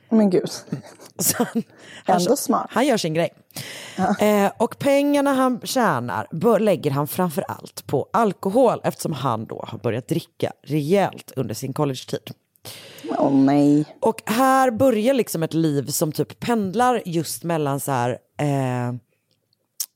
[0.10, 0.50] Men gud.
[1.19, 1.63] Så han,
[2.06, 2.67] Ändå smart.
[2.69, 3.30] Han gör sin grej.
[4.19, 9.65] Eh, och pengarna han tjänar bör, lägger han framför allt på alkohol eftersom han då
[9.67, 12.32] har börjat dricka rejält under sin collegetid.
[13.17, 13.86] Åh nej.
[14.00, 18.88] Och här börjar liksom ett liv som typ pendlar just mellan så här eh,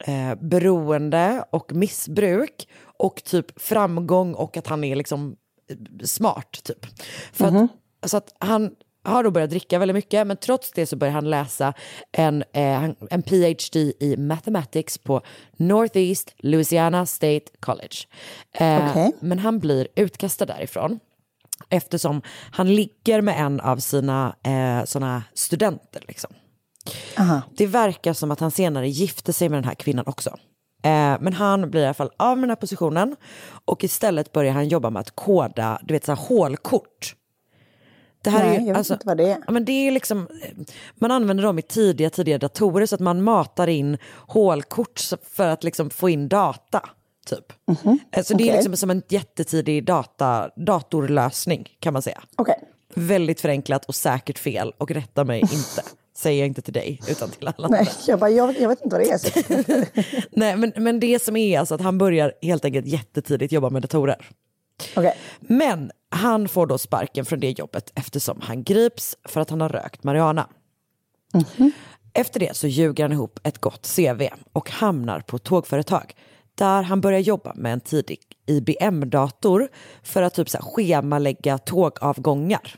[0.06, 5.36] eh, beroende och missbruk och typ framgång och att han är liksom
[5.70, 6.86] eh, smart typ.
[7.32, 7.72] För att,
[8.10, 8.72] så att han
[9.04, 11.74] har då börjat dricka väldigt mycket men trots det så börjar han läsa
[12.12, 15.22] en, eh, en PhD i mathematics på
[15.58, 17.96] Northeast Louisiana State College.
[18.54, 19.12] Eh, Okej.
[19.20, 21.00] Men han blir utkastad därifrån
[21.70, 26.04] eftersom han ligger med en av sina eh, såna studenter.
[26.08, 26.34] Liksom.
[27.58, 30.30] Det verkar som att han senare gifte sig med den här kvinnan också.
[30.84, 33.16] Eh, men han blir i alla fall av med den här positionen
[33.66, 37.16] och istället börjar han jobba med att koda du vet, så här, hålkort.
[38.24, 39.52] Det här Nej, är jag vet alltså, inte vad det är.
[39.52, 40.28] Men det är liksom,
[40.96, 45.64] man använder dem i tidiga, tidiga datorer så att man matar in hålkort för att
[45.64, 46.90] liksom få in data.
[47.26, 47.54] Typ.
[48.12, 52.22] Eh, Så det är liksom som en jättetidig data, datorlösning kan man säga.
[52.36, 52.56] Okej.
[52.96, 55.84] Väldigt förenklat och säkert fel och rätta mig inte.
[56.18, 57.92] Säger jag inte till dig utan till alla Nej, andra.
[58.08, 59.88] jag, bara, jag, jag vet inte vad det är.
[60.40, 63.82] Nej, men, men det som är alltså att han börjar helt enkelt jättetidigt jobba med
[63.82, 64.30] datorer.
[64.96, 65.18] Okej.
[65.40, 69.70] Men han får då sparken från det jobbet eftersom han grips för att han har
[69.70, 70.48] rökt marijuana.
[72.14, 74.22] Efter det så ljuger han ihop ett gott CV
[74.54, 76.14] och hamnar på tågföretag
[76.56, 79.68] där han börjar jobba med en tidig IBM-dator
[80.04, 82.76] för att typ så här schemalägga tågavgångar.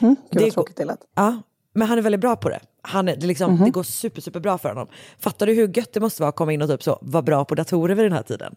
[0.00, 0.96] Gud Det tråkigt det.
[1.14, 1.42] Ja,
[1.74, 2.60] men han är väldigt bra på det.
[2.82, 3.64] Han är, det, liksom, Mhm.
[3.64, 4.88] det går super, super bra för honom.
[5.18, 7.44] Fattar du hur gött det måste vara att komma in och typ så, vara bra
[7.44, 8.54] på datorer vid den här tiden?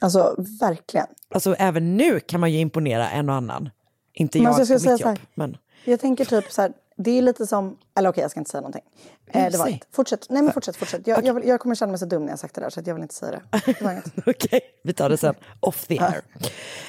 [0.00, 1.06] Alltså verkligen.
[1.34, 3.70] Alltså även nu kan man ju imponera en och annan.
[4.12, 5.18] Inte jag alltså, jag på mitt säga jobb.
[5.18, 5.56] så Men...
[5.84, 8.60] Jag tänker typ så här, det är lite som, eller okej jag ska inte säga
[8.60, 8.82] någonting.
[9.26, 9.88] Eh, det var inget.
[9.92, 11.06] Fortsätt, nej men fortsätt, fortsätt.
[11.06, 12.80] Jag, jag, vill- jag kommer känna mig så dum när jag sagt det där så
[12.84, 13.60] jag vill inte säga det.
[13.80, 14.02] det.
[14.30, 15.34] Okej, vi tar det sen.
[15.60, 16.22] Off the air.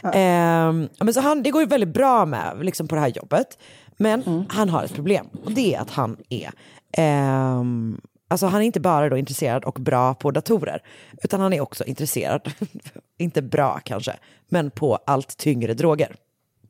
[0.01, 0.71] Ja,
[1.03, 3.57] men så han, det går ju väldigt bra med liksom, på det här jobbet.
[3.97, 4.45] Men Mm.
[4.49, 5.27] han har ett problem.
[5.45, 6.51] Och det är att han är...
[6.91, 10.81] ehm, alltså han är inte bara då intresserad och bra på datorer.
[11.23, 12.51] Utan han är också intresserad,
[13.17, 14.13] inte bra kanske,
[14.49, 16.15] men på allt tyngre droger.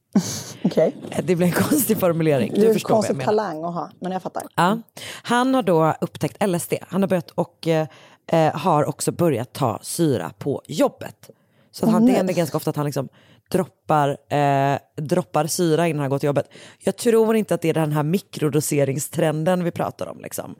[0.64, 0.96] Okej.
[1.24, 2.52] Det blir en konstig formulering.
[2.56, 3.26] Det är Du förstår vad jag konstig menar.
[3.32, 4.44] talang att ha, men jag fattar.
[4.56, 4.80] Ja.
[5.24, 6.74] Han har då upptäckt LSD.
[6.88, 7.88] Han har börjat och eh,
[8.32, 11.30] eh, har också börjat ta syra på jobbet.
[11.72, 13.10] Så att han, det händer ganska ofta att han liksom
[13.52, 16.50] droppar, eh, droppar syra innan han går till jobbet.
[16.80, 20.20] Jag tror inte att det är den här mikrodoseringstrenden vi pratar om.
[20.22, 20.56] Liksom.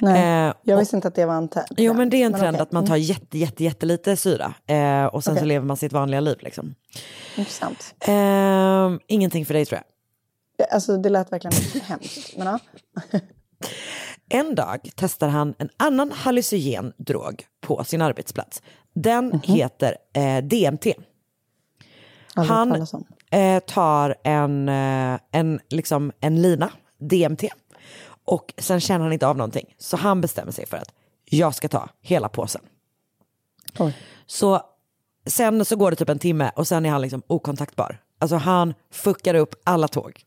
[0.00, 1.66] Nej, Eh, jag visste inte att det var en trend.
[1.76, 2.62] Jo men det är en trend okej.
[2.62, 5.48] att man tar jätte, jätte, jättelite syra eh, och sen så Okej.
[5.48, 6.36] lever man sitt vanliga liv.
[6.40, 6.74] Liksom.
[7.36, 7.94] Intressant.
[8.00, 9.84] Eh, ingenting för dig tror jag.
[10.56, 12.34] Ja, Alltså det lät verkligen hemskt.
[12.36, 12.58] Men ja.
[14.28, 18.62] En dag testar han en annan hallucinogen drog på sin arbetsplats.
[18.94, 19.40] Den Mhm.
[19.42, 20.86] heter eh, DMT.
[22.34, 22.86] Han
[23.30, 27.44] eh, tar en, eh, en, liksom en lina, DMT,
[28.24, 29.74] och sen känner han inte av någonting.
[29.78, 32.62] Så han bestämmer sig för att jag ska ta hela påsen.
[33.78, 33.96] Oj.
[34.26, 34.62] Så
[35.26, 38.00] sen så går det typ en timme och sen är han liksom okontaktbar.
[38.18, 40.24] Alltså han fuckar upp alla tåg.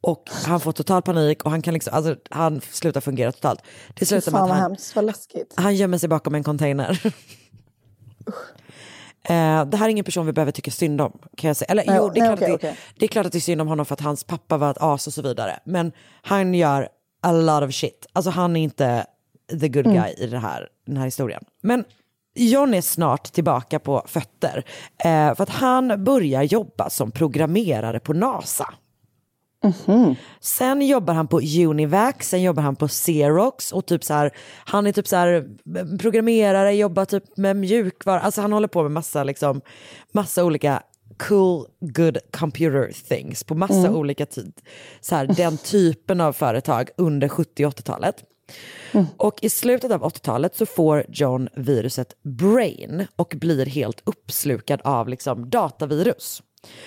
[0.00, 3.62] Och han får total panik och han kan liksom, alltså han slutar fungera totalt.
[3.94, 5.54] Det slutar med att han, hemskt, vad läskigt.
[5.56, 7.02] han gömmer sig bakom en container.
[9.28, 11.18] Eh, det här är ingen person vi behöver tycka synd om.
[11.36, 11.66] Kan jag säga.
[11.70, 13.60] Eller, Nej, jo, det, är nej, klart att det, är klart att det är synd
[13.60, 15.58] om honom för att hans pappa var ett as och så vidare.
[15.64, 16.88] Men han gör
[17.22, 18.06] a lot of shit.
[18.12, 19.06] Alltså han är inte
[19.60, 21.44] the good guy i det här, den här historien.
[21.62, 21.84] Men
[22.34, 24.64] John är snart tillbaka på fötter
[25.04, 28.74] eh, för att han börjar jobba som programmerare på NASA.
[30.40, 34.30] Sen jobbar han på Univac, sen jobbar han på Xerox och typ så här,
[34.64, 35.48] han är typ så här
[35.98, 39.60] programmerare, jobbar typ med mjukvara, alltså han håller på med massa liksom,
[40.12, 40.82] massa olika
[41.28, 43.96] cool, good computer things på massa Mm.
[43.96, 44.52] olika tid,
[45.00, 48.24] så här, den typen av företag under 70 och 80-talet.
[49.16, 55.08] Och i slutet av 80-talet så får John viruset Brain och blir helt uppslukad av
[55.08, 56.42] liksom datavirus.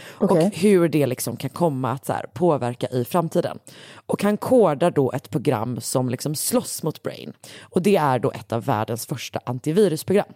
[0.09, 3.59] Och hur det liksom kan komma att så här påverka i framtiden.
[4.05, 7.33] Och han kodar då ett program som liksom slåss mot Brain.
[7.61, 10.33] Och det är då ett av världens första antivirusprogram.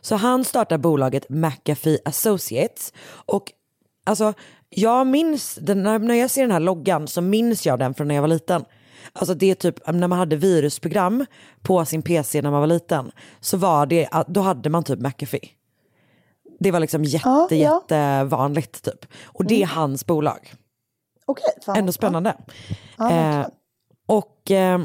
[0.00, 2.92] Så han startar bolaget McAfee Associates.
[3.08, 3.52] Och
[4.04, 4.34] alltså,
[4.70, 8.08] jag minns, den, när när jag ser den här loggan så minns jag den från
[8.08, 8.64] när jag var liten.
[9.12, 11.26] Alltså det är typ när man hade virusprogram
[11.62, 13.10] på sin PC när man var liten.
[13.40, 15.57] Så var det, då hade man typ McAfee.
[16.58, 17.56] Det var liksom jätte, Ja, ja.
[17.90, 19.06] jättevanligt typ.
[19.24, 20.54] Och det är hans bolag.
[21.26, 21.76] Okej, fan.
[21.76, 22.36] Ändå spännande.
[22.98, 23.46] Ja, eh,
[24.06, 24.80] och eh,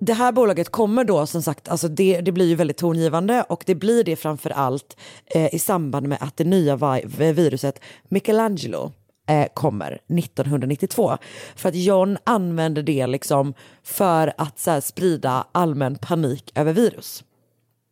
[0.00, 3.62] det här bolaget kommer då som sagt, alltså det, det blir ju väldigt tongivande och
[3.66, 4.96] det blir det framför allt
[5.26, 8.92] eh, i samband med att det nya vi- viruset Michelangelo
[9.28, 11.18] eh, kommer 1992.
[11.56, 17.24] För att John använder det liksom för att så här, sprida allmän panik över virus.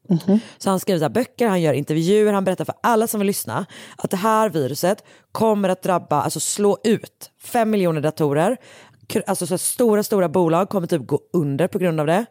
[0.09, 0.39] Mm-hmm.
[0.59, 3.27] Så han skriver så här böcker, han gör intervjuer, han berättar för alla som vill
[3.27, 8.57] lyssna att det här viruset kommer att drabba, alltså slå ut fem miljoner datorer.
[9.27, 12.27] Alltså så stora, stora bolag kommer typ gå under på grund av det.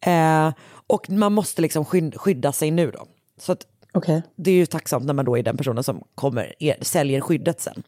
[0.00, 0.52] Eh,
[0.86, 1.84] och man måste liksom
[2.16, 3.06] skydda sig nu då.
[3.40, 3.66] Så att
[4.36, 7.60] det är ju tacksamt när man då är den personen som kommer, er, säljer skyddet
[7.60, 7.82] sen.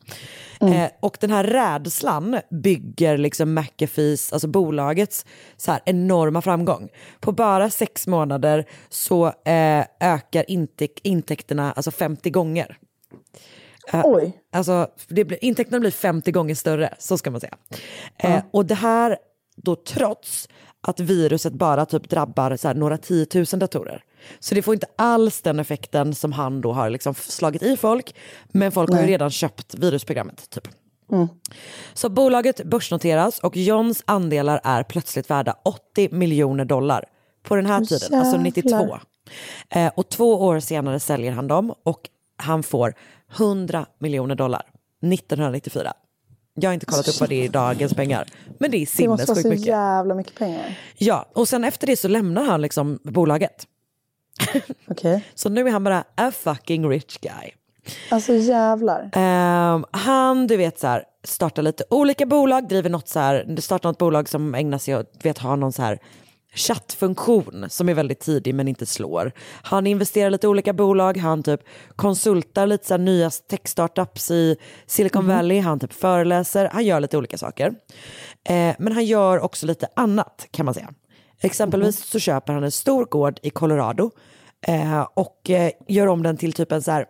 [0.60, 5.26] Eh, och den här rädslan bygger liksom McAfees, alltså bolagets
[5.56, 6.88] så här enorma framgång.
[7.20, 12.76] På bara sex månader så eh, ökar intäk- intäkterna alltså 50 gånger.
[13.92, 14.32] Eh, Oj.
[14.52, 17.56] Alltså, det blir, intäkterna blir 50 gånger större, så ska man säga.
[18.18, 19.16] Eh, och det här
[19.56, 20.48] då trots
[20.80, 24.04] att viruset bara typ drabbar så här, några tiotusen datorer.
[24.38, 28.14] Så det får inte alls den effekten som han då har liksom slagit i folk.
[28.48, 29.12] Men folk har ju Nej.
[29.12, 30.50] redan köpt virusprogrammet.
[30.50, 30.68] Typ.
[31.12, 31.28] Mm.
[31.94, 37.04] Så bolaget börsnoteras och Johns andelar är plötsligt värda 80 miljoner dollar
[37.42, 38.68] på den här tiden, alltså 92.
[38.68, 39.02] jävlar.
[39.68, 42.00] Eh, och två år senare säljer han dem och
[42.36, 42.94] han får
[43.36, 44.62] 100 miljoner dollar
[45.02, 45.92] 1994.
[46.54, 48.26] Jag har inte kollat upp vad det är i dagens pengar,
[48.58, 49.66] men det är Det måste vara sinnessjukt så mycket.
[49.66, 50.78] jävla mycket pengar.
[50.96, 53.66] Ja, och sen efter det så lämnar han liksom bolaget.
[54.88, 55.24] Okej.
[55.34, 57.50] Så nu är han bara a fucking rich guy.
[58.10, 59.10] Alltså jävlar.
[59.12, 63.88] Ehm, han, du vet så här, startar lite olika bolag, driver något så här, startar
[63.88, 65.98] något bolag som ägnar sig åt, vet, ha någon så här
[66.54, 69.32] chattfunktion som är väldigt tidig men inte slår.
[69.62, 71.60] Han investerar lite olika bolag, han typ
[71.96, 75.36] konsultar lite så nya tech-startups i Silicon Mhm.
[75.36, 77.74] Valley, han typ föreläser, han gör lite olika saker.
[78.44, 80.90] Eh, men han gör också lite annat kan man säga.
[81.42, 84.10] Exempelvis så köper han en stor gård i Colorado
[84.66, 87.06] eh, och eh, gör om den till typ en så här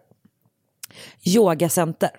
[1.26, 2.10] yogacenter.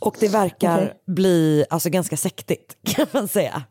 [0.00, 0.94] Och det verkar Okej.
[1.06, 3.62] bli alltså, ganska sektigt kan man säga.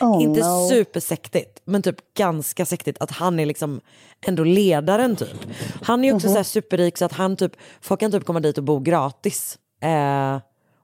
[0.00, 0.68] Oh, Inte no.
[0.68, 3.80] supersektigt, men typ ganska sektigt att han är liksom
[4.26, 5.46] ändå ledaren typ.
[5.82, 6.32] Han är ju också Mhm.
[6.34, 9.58] så här superrik så att han typ, folk kan typ komma dit och bo gratis.
[9.82, 10.38] Eh,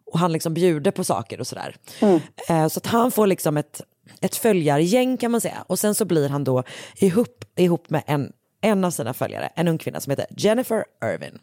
[0.07, 1.76] och han liksom bjuder på saker och sådär.
[2.01, 2.20] Mm.
[2.49, 3.80] Eh, så att han får liksom ett,
[4.20, 5.64] ett följargäng kan man säga.
[5.66, 6.62] Och sen så blir han då
[6.97, 11.38] ihop, ihop med en, en av sina följare, en ung kvinna som heter Jennifer Irvin.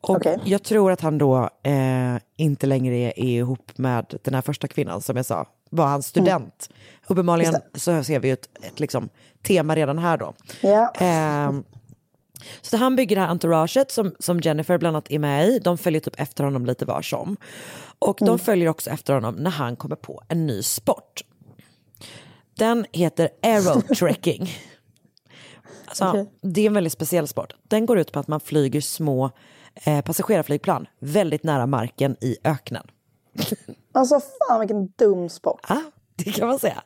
[0.00, 0.38] Och Okej.
[0.44, 4.68] jag tror att han då eh, inte längre är, är ihop med den här första
[4.68, 6.70] kvinnan som jag sa var hans student.
[7.08, 9.08] Uppenbarligen så ser vi ju ett, ett liksom,
[9.42, 10.34] tema redan här då.
[10.60, 10.92] Ja.
[10.98, 11.64] Ehm,
[12.62, 15.58] så han bygger det här entouraget som, som Jennifer bland annat är med i.
[15.58, 17.36] De följer typ efter honom lite var som.
[17.98, 18.38] Och de Mm.
[18.38, 21.20] följer också efter honom när han kommer på en ny sport.
[22.54, 24.50] Den heter aerotrekking.
[25.86, 26.30] Alltså, Okej.
[26.40, 27.54] Det är en väldigt speciell sport.
[27.68, 29.30] Den går ut på att man flyger små
[29.74, 32.86] eh, passagerarflygplan väldigt nära marken i öknen.
[33.92, 35.66] Alltså fan vilken dum sport.
[35.68, 35.82] Ja,
[36.16, 36.82] det kan man säga.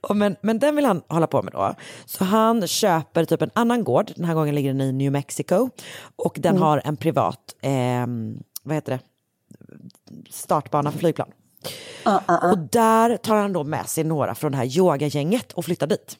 [0.00, 1.74] Och men, men den vill han hålla på med då.
[2.06, 5.70] Så han köper typ en annan gård, den här gången ligger den i New Mexico.
[6.16, 6.62] Och den Mm.
[6.62, 8.06] har en privat, eh,
[8.62, 9.00] vad heter det,
[10.30, 11.28] startbana för flygplan.
[12.52, 16.18] Och där tar han då med sig några från det här yogagänget och flyttar dit.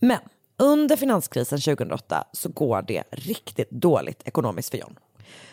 [0.00, 0.18] Men
[0.58, 4.96] under finanskrisen 2008 så går det riktigt dåligt ekonomiskt för John.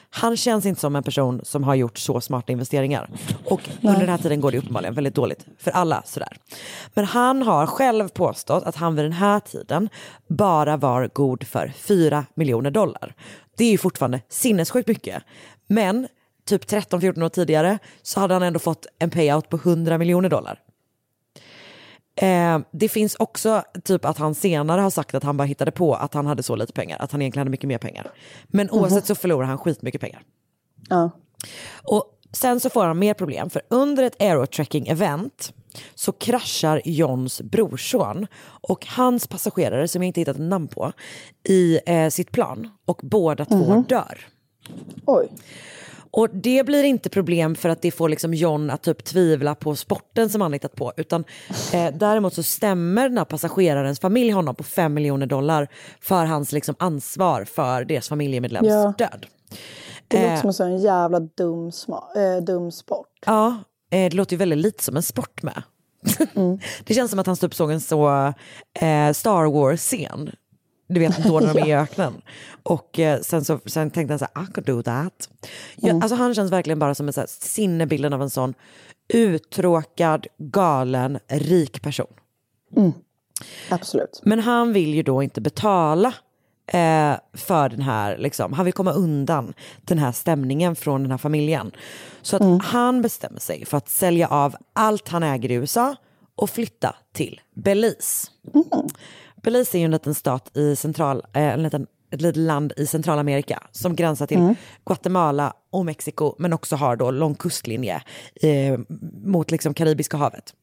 [0.10, 3.10] Han känns inte som en person som har gjort så smarta investeringar.
[3.46, 6.04] Och under den här tiden går det uppenbarligen väldigt dåligt för alla.
[6.06, 6.38] Sådär.
[6.94, 9.90] Men han har själv påstått att han vid den här tiden
[10.28, 13.16] bara var god för 4 miljoner dollar.
[13.58, 15.24] Det är ju fortfarande sinnessjukt mycket.
[15.68, 16.08] Men
[16.46, 20.60] typ 13-14 år tidigare så hade han ändå fått en payout på 100 miljoner dollar.
[22.16, 25.96] Eh, det finns också typ att han senare har sagt att han bara hittade på
[25.96, 28.12] att han hade så lite pengar, att han egentligen hade mycket mer pengar.
[28.48, 30.22] Men oavsett så förlorar han skitmycket pengar.
[30.90, 31.10] Ja.
[31.84, 35.54] Och sen så får han mer problem, för under ett aerotrekking-event
[35.96, 40.92] så kraschar Johns brorson och hans passagerare, som jag inte hittat namn på,
[41.44, 42.70] i eh, sitt plan.
[42.86, 43.84] Och båda två Mhm.
[43.84, 44.20] dör.
[45.06, 45.28] Oj.
[46.16, 49.76] Och det blir inte problem för att det får liksom John att typ tvivla på
[49.76, 50.94] sporten som han hittat på.
[50.98, 51.24] Utan
[51.74, 55.68] eh, däremot så stämmer den här passagerarens familj honom på 5 miljoner dollar
[56.02, 58.94] för hans liksom ansvar för deras familjemedlems Ja.
[58.98, 59.26] död.
[60.08, 61.72] Det låter Eh, som en sån jävla dum,
[62.16, 63.08] eh, dum sport.
[63.26, 63.48] Ja,
[63.92, 65.64] eh, det låter ju väldigt lite som en sport med.
[66.36, 66.60] Mm.
[66.86, 68.34] det känns som att han typ såg en så
[68.80, 70.32] eh, Star Wars-scen.
[70.88, 72.22] Du vet då när de är i öknen.
[72.64, 75.30] Och eh, sen, så, sen tänkte han så här, I could do that.
[75.76, 76.02] Ja, Mm.
[76.02, 78.54] alltså han känns verkligen bara som en så här, sinnebilden av en sån
[79.14, 82.08] uttråkad, galen, rik person.
[83.70, 84.22] Absolut.
[84.24, 86.14] Men han vill ju då inte betala
[86.68, 91.18] eh, för den här, liksom, han vill komma undan den här stämningen från den här
[91.18, 91.72] familjen.
[92.22, 95.96] Så att han bestämmer sig för att sälja av allt han äger i USA
[96.36, 98.28] och flytta till Belize.
[99.46, 102.86] Belize är ju en liten stat i central, eh, en liten, ett litet land i
[102.88, 108.04] Centralamerika som gränsar till Guatemala och Mexiko men också har då lång kustlinje
[108.42, 108.80] eh,
[109.24, 110.54] mot liksom Karibiska havet.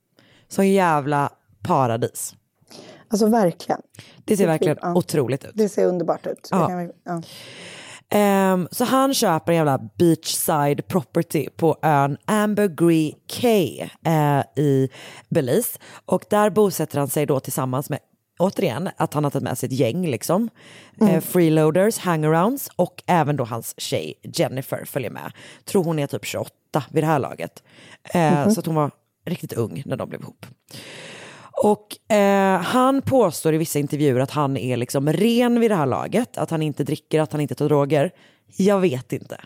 [0.49, 1.31] Så en jävla
[1.63, 2.35] paradis.
[3.09, 3.81] Alltså verkligen.
[4.25, 4.95] Det ser verkligen Ja.
[4.95, 5.51] otroligt ut.
[5.55, 6.49] Det ser underbart ut.
[6.51, 6.83] Ja.
[7.05, 7.23] ja.
[8.11, 14.89] Ehm, så han köper en jävla beachside property på ön Ambergris Cay eh, i
[15.29, 15.79] Belize.
[16.07, 17.99] Och där bosätter han sig då tillsammans med,
[18.39, 20.49] återigen, att han har tagit med sig ett gäng liksom.
[21.01, 21.15] Mm.
[21.15, 25.33] Eh, freeloaders, hangarounds och även då hans tjej Jennifer följer med.
[25.65, 26.51] Tror hon är typ 28
[26.91, 27.63] vid det här laget.
[28.05, 28.51] Eh, Mhm.
[28.51, 28.91] Så att hon var
[29.25, 30.47] riktigt ung när de blev ihop.
[31.65, 35.87] Och eh, han påstår i vissa intervjuer att han är liksom ren vid det här
[35.87, 38.11] laget, att han inte dricker, att han inte tar droger.
[38.57, 39.41] Jag vet inte.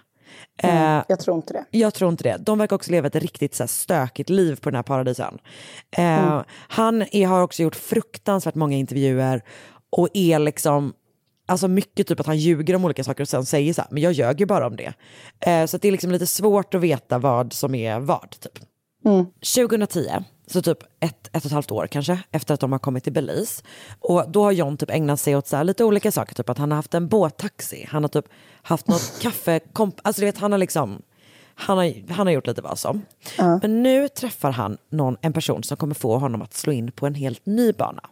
[0.62, 1.64] Mm, Eh, jag tror inte det.
[1.70, 2.36] jag tror inte det.
[2.40, 5.38] De verkar också leva ett riktigt så här, stökigt liv på den här paradisön.
[5.96, 6.44] Eh, Mm.
[6.68, 9.42] Han är, har också gjort fruktansvärt många intervjuer
[9.90, 10.92] och är liksom,
[11.48, 14.02] alltså mycket typ att han ljuger om olika saker och sen säger så här, men
[14.02, 14.92] jag ljög ju bara om det.
[15.40, 18.30] Eh, så det är liksom lite svårt att veta vad som är vad.
[18.40, 18.58] Typ.
[19.54, 20.10] 2010,
[20.46, 23.12] så typ ett, ett och ett halvt år kanske, efter att de har kommit till
[23.12, 23.62] Belize.
[24.00, 26.70] Och då har John typ ägnat sig åt så lite olika saker, typ att han
[26.70, 28.26] har haft en båttaxi, han har typ
[28.62, 31.02] haft något kaffe, alltså du vet han har liksom,
[31.54, 33.02] han har, han har gjort lite vad som.
[33.62, 37.06] Men nu träffar han någon, en person som kommer få honom att slå in på
[37.06, 38.02] en helt ny bana.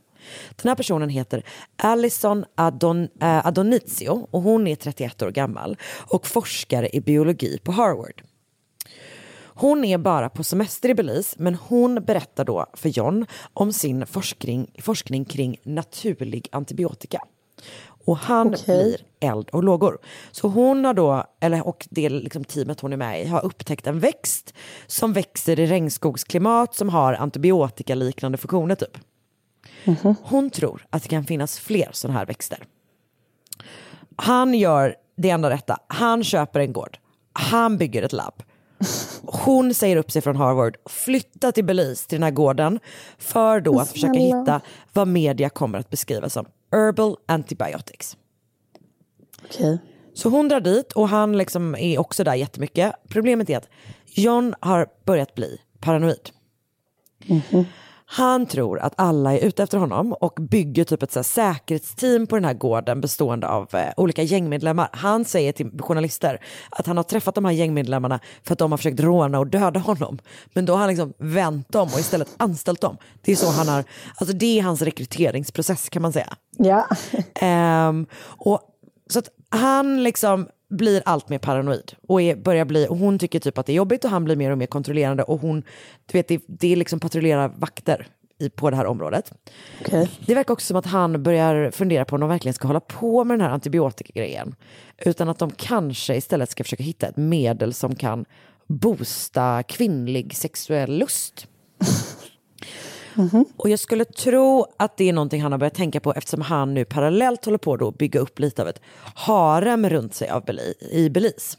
[0.63, 1.43] Den här personen heter
[1.77, 5.77] Alison Adon, eh, Adonizio och hon är 31 år gammal
[6.13, 8.23] och forskare i biologi på Harvard.
[9.55, 14.07] Hon är bara på semester i Belize men hon berättar då för John om sin
[14.07, 17.21] forskning, forskning kring naturlig antibiotika.
[18.07, 18.65] Och han Okej.
[18.67, 18.97] blir
[19.31, 19.99] eld och lågor.
[20.31, 23.87] Så hon har då, eller, och det liksom teamet hon är med i, har upptäckt
[23.87, 24.55] en växt
[24.87, 28.99] som växer i regnskogsklimat som har antibiotikaliknande funktioner typ.
[30.23, 32.59] Hon tror att det kan finnas fler sådana här växter.
[34.17, 35.79] Han gör det enda rätta.
[35.87, 36.99] Han köper en gård.
[37.33, 38.43] Han bygger ett labb.
[39.23, 42.81] Hon säger upp sig från Harvard, flyttar till Belize, till den här gården,
[43.19, 44.61] för då att försöka hitta
[44.93, 48.17] vad media kommer att beskriva som herbal antibiotics.
[49.45, 49.79] Okej.
[50.15, 52.93] Så hon drar dit och han liksom är också där jättemycket.
[53.09, 53.69] Problemet är att
[54.07, 56.31] John har börjat bli paranoid.
[58.17, 62.37] Han tror att alla är ute efter honom och bygger typ ett så säkerhetsteam på
[62.37, 64.89] den här gården bestående av eh, olika gängmedlemmar.
[64.93, 66.41] Han säger till journalister
[66.71, 69.81] att han har träffat de här gängmedlemmarna för att de har försökt råna och döda
[69.81, 70.19] honom.
[70.53, 72.97] Men då har han liksom vänt om och istället anställt dem.
[73.23, 73.85] Det är så han har,
[74.17, 76.37] alltså det är hans rekryteringsprocess kan man säga.
[76.57, 76.87] Ja.
[77.35, 78.61] Ehm, och,
[79.11, 83.41] så att han liksom blir allt mer paranoid och är, börjar bli, och hon tycker
[83.41, 85.63] typ att det är jobbigt och han blir mer och mer kontrollerande och hon,
[86.07, 88.07] du vet det, det är liksom patrullerar vakter
[88.39, 89.33] i, på det här området.
[89.81, 90.11] Okej.
[90.27, 93.25] Det verkar också som att han börjar fundera på om de verkligen ska hålla på
[93.25, 94.55] med den här antibiotikagrejen.
[94.99, 98.25] Utan att de kanske istället ska försöka hitta ett medel som kan
[98.67, 101.47] boosta kvinnlig sexuell lust.
[103.57, 106.75] Och jag skulle tro att det är någonting han har börjat tänka på eftersom han
[106.75, 108.81] nu parallellt håller på att bygga upp lite av ett
[109.15, 111.57] harem runt sig av Beli- i Belize.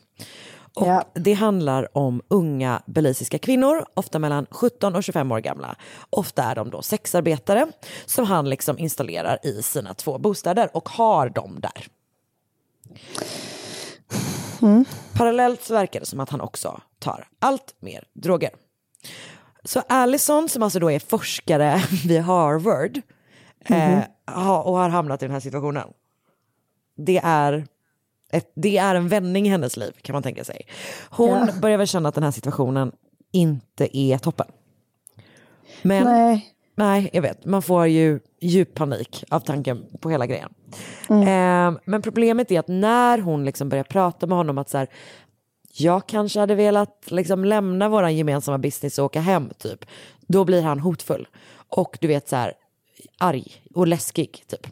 [0.74, 5.76] Och Det handlar om unga belisiska kvinnor, ofta mellan 17 och 25 år gamla.
[6.10, 7.68] Ofta är de då sexarbetare
[8.06, 11.88] som han liksom installerar i sina två bostäder och har dem där.
[15.14, 18.50] Parallellt så verkar det som att han också tar allt mer droger.
[19.66, 23.02] Så Allison som alltså då är forskare vid Harvard
[23.66, 25.88] eh, ha, och har hamnat i den här situationen.
[26.98, 27.68] Det är,
[28.32, 30.62] ett, det är en vändning i hennes liv kan man tänka sig.
[31.10, 31.48] Hon Ja.
[31.62, 32.92] börjar väl känna att den här situationen
[33.32, 34.48] inte är toppen.
[35.82, 36.54] Men Nej.
[36.76, 40.54] nej, jag vet, man får ju djup panik av tanken på hela grejen.
[41.10, 44.88] Eh, men problemet är att när hon liksom börjar prata med honom att så här,
[45.78, 49.86] jag kanske hade velat liksom lämna vår gemensamma business och åka hem typ.
[50.28, 51.28] Då blir han hotfull.
[51.70, 52.54] Och du vet så här
[53.18, 54.68] arg och läskig typ.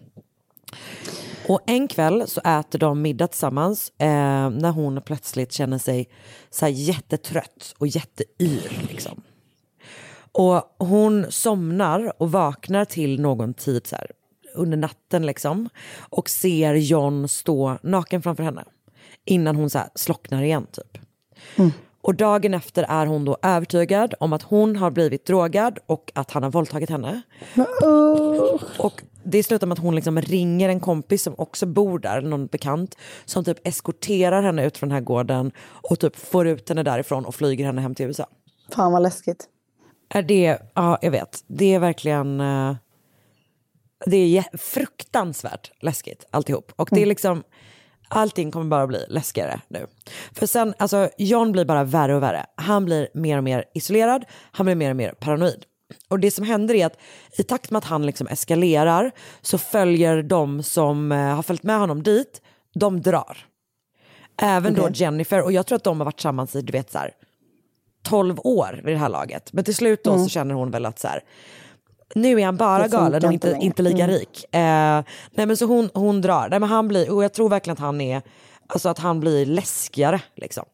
[1.47, 6.09] Och en kväll så äter de middag tillsammans eh, när hon plötsligt känner sig
[6.49, 9.21] så här jättetrött och jätteyr liksom.
[10.31, 14.11] Och hon somnar och vaknar till någon tid så här,
[14.55, 15.69] under natten liksom.
[15.99, 18.63] Och ser John stå naken framför henne.
[19.25, 20.97] Innan hon så slocknar igen typ.
[22.01, 26.31] Och dagen efter är hon då övertygad om att hon har blivit drogad och att
[26.31, 27.21] han har våldtagit henne.
[28.79, 32.47] Och det slutar med att hon liksom ringer en kompis som också bor där, någon
[32.47, 35.51] bekant, som typ eskorterar henne ut från den här gården
[35.89, 38.25] och typ får ut henne därifrån och flyger henne hem till USA.
[38.75, 39.45] Fan vad läskigt.
[40.09, 42.75] Är det, ja jag vet, det är verkligen, eh,
[44.05, 46.71] det är fruktansvärt läskigt alltihop.
[46.75, 47.43] Och det är liksom,
[48.07, 49.87] allting kommer bara bli läskigare nu.
[50.31, 52.45] För sen, alltså John blir bara värre och värre.
[52.55, 55.65] Han blir mer och mer isolerad, han blir mer och mer paranoid.
[56.09, 56.97] Och det som händer är att
[57.37, 61.79] i takt med att han liksom eskalerar så följer de som eh, har följt med
[61.79, 62.41] honom dit,
[62.75, 63.37] de drar.
[64.41, 64.93] Även då Okej.
[64.95, 67.11] Jennifer, och jag tror att de har varit tillsammans i, du vet så här,
[68.03, 69.53] 12 år vid det här laget.
[69.53, 70.23] Men till slut då Mm.
[70.23, 71.23] så känner hon väl att så här,
[72.15, 74.15] nu är han bara galen och inte inte, lika Mm.
[74.15, 74.45] rik.
[74.55, 77.73] Eh, nej men så hon, hon drar, nej men han blir, och jag tror verkligen
[77.73, 78.21] att han är,
[78.67, 80.65] alltså att han blir läskigare liksom.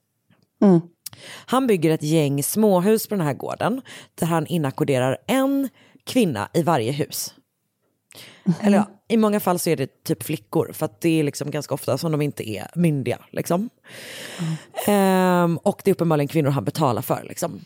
[0.61, 0.81] Mm.
[1.45, 3.81] Han bygger ett gäng småhus på den här gården
[4.15, 5.69] där han inackorderar en
[6.05, 7.33] kvinna i varje hus.
[8.61, 11.51] Eller ja, i många fall så är det typ flickor för att det är liksom
[11.51, 13.17] ganska ofta som de inte är myndiga.
[13.31, 13.69] Liksom.
[14.87, 17.23] Ehm, och det är uppenbarligen kvinnor han betalar för.
[17.23, 17.61] Liksom.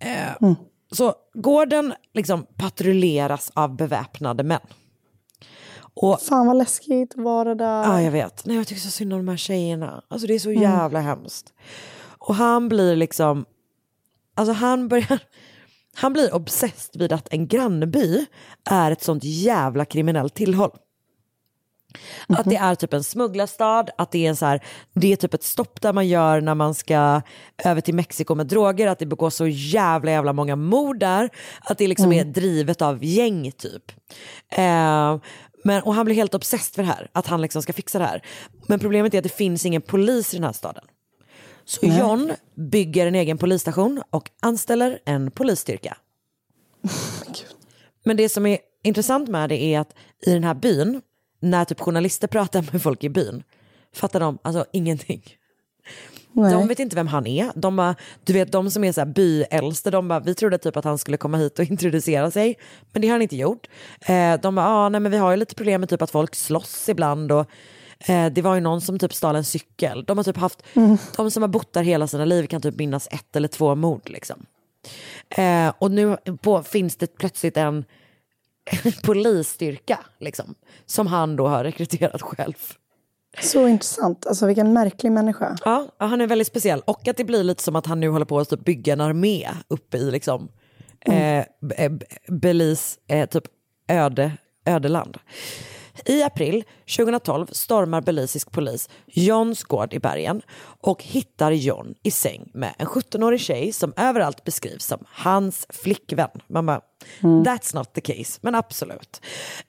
[0.00, 0.54] Ehm,
[0.94, 4.60] Så gården liksom patrulleras av beväpnade män.
[5.96, 7.82] Och, Fan vad läskigt var det där.
[7.82, 8.44] Ja, jag vet.
[8.46, 10.02] Nej, jag tycker så synd om de här tjejerna.
[10.08, 10.62] Alltså det är så Mm.
[10.62, 11.52] jävla hemskt.
[12.18, 13.44] Och han blir liksom,
[14.34, 15.18] alltså han börjar,
[15.94, 18.26] han blir obsessed vid att en grannby
[18.70, 20.70] är ett sånt jävla kriminellt tillhåll.
[22.28, 24.64] Att det är typ en smugglarstad, att det är, en så här,
[24.94, 27.20] det är typ ett stopp där man gör när man ska
[27.64, 31.30] över till Mexiko med droger, att det begås så jävla jävla många mord där,
[31.60, 33.92] att det liksom är drivet av gäng typ.
[34.48, 35.16] Eh,
[35.64, 38.04] men, och han blir helt obsessed för det här, att han liksom ska fixa det
[38.04, 38.22] här.
[38.66, 40.84] Men problemet är att det finns ingen polis i den här staden.
[41.64, 41.98] Så Nej.
[41.98, 45.96] John bygger en egen polisstation och anställer en polisstyrka.
[48.04, 49.94] Men det som är intressant med det är att
[50.26, 51.02] i den här byn,
[51.44, 53.42] när typ journalister pratar med folk i byn,
[53.94, 55.22] fattar de alltså ingenting.
[56.32, 56.52] Nej.
[56.52, 57.50] De vet inte vem han är.
[57.54, 60.76] De bara, du vet de som är så här byäldste, de bara, vi trodde typ
[60.76, 62.58] att han skulle komma hit och introducera sig,
[62.92, 63.66] men det har han inte gjort.
[64.00, 66.34] Eh, de bara, ah, nej men vi har ju lite problem med typ att folk
[66.34, 67.46] slåss ibland och
[68.06, 70.04] eh, det var ju någon som typ stal en cykel.
[70.04, 70.62] De har typ haft,
[71.16, 74.10] de som har bott där hela sina liv kan typ minnas ett eller två mord
[74.10, 74.46] liksom.
[75.28, 77.84] Eh, och nu på, finns det plötsligt en
[79.04, 80.54] polisstyrka liksom,
[80.86, 82.54] som han då har rekryterat själv.
[83.42, 84.26] Så intressant.
[84.26, 85.56] Alltså vilken märklig människa.
[85.64, 86.80] Ja, han är väldigt speciell.
[86.80, 89.00] Och att det blir lite som att han nu håller på att typ bygga en
[89.00, 90.48] armé uppe i liksom,
[91.00, 93.44] eh, B- B- Belize eh, typ
[93.88, 94.32] öde,
[94.66, 95.18] ödeland.
[96.04, 96.64] I april
[96.96, 100.42] 2012 stormar belisisk polis Johns gård i bergen
[100.80, 106.30] och hittar John i säng med en 17-årig tjej som överallt beskrivs som hans flickvän.
[106.46, 106.80] Man bara,
[107.20, 109.20] that's not the case, men absolut.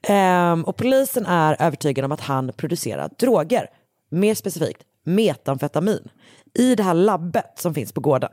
[0.08, 3.68] Ehm, och polisen är övertygad om att han producerar droger,
[4.10, 6.10] mer specifikt metamfetamin,
[6.54, 8.32] i det här labbet som finns på gården.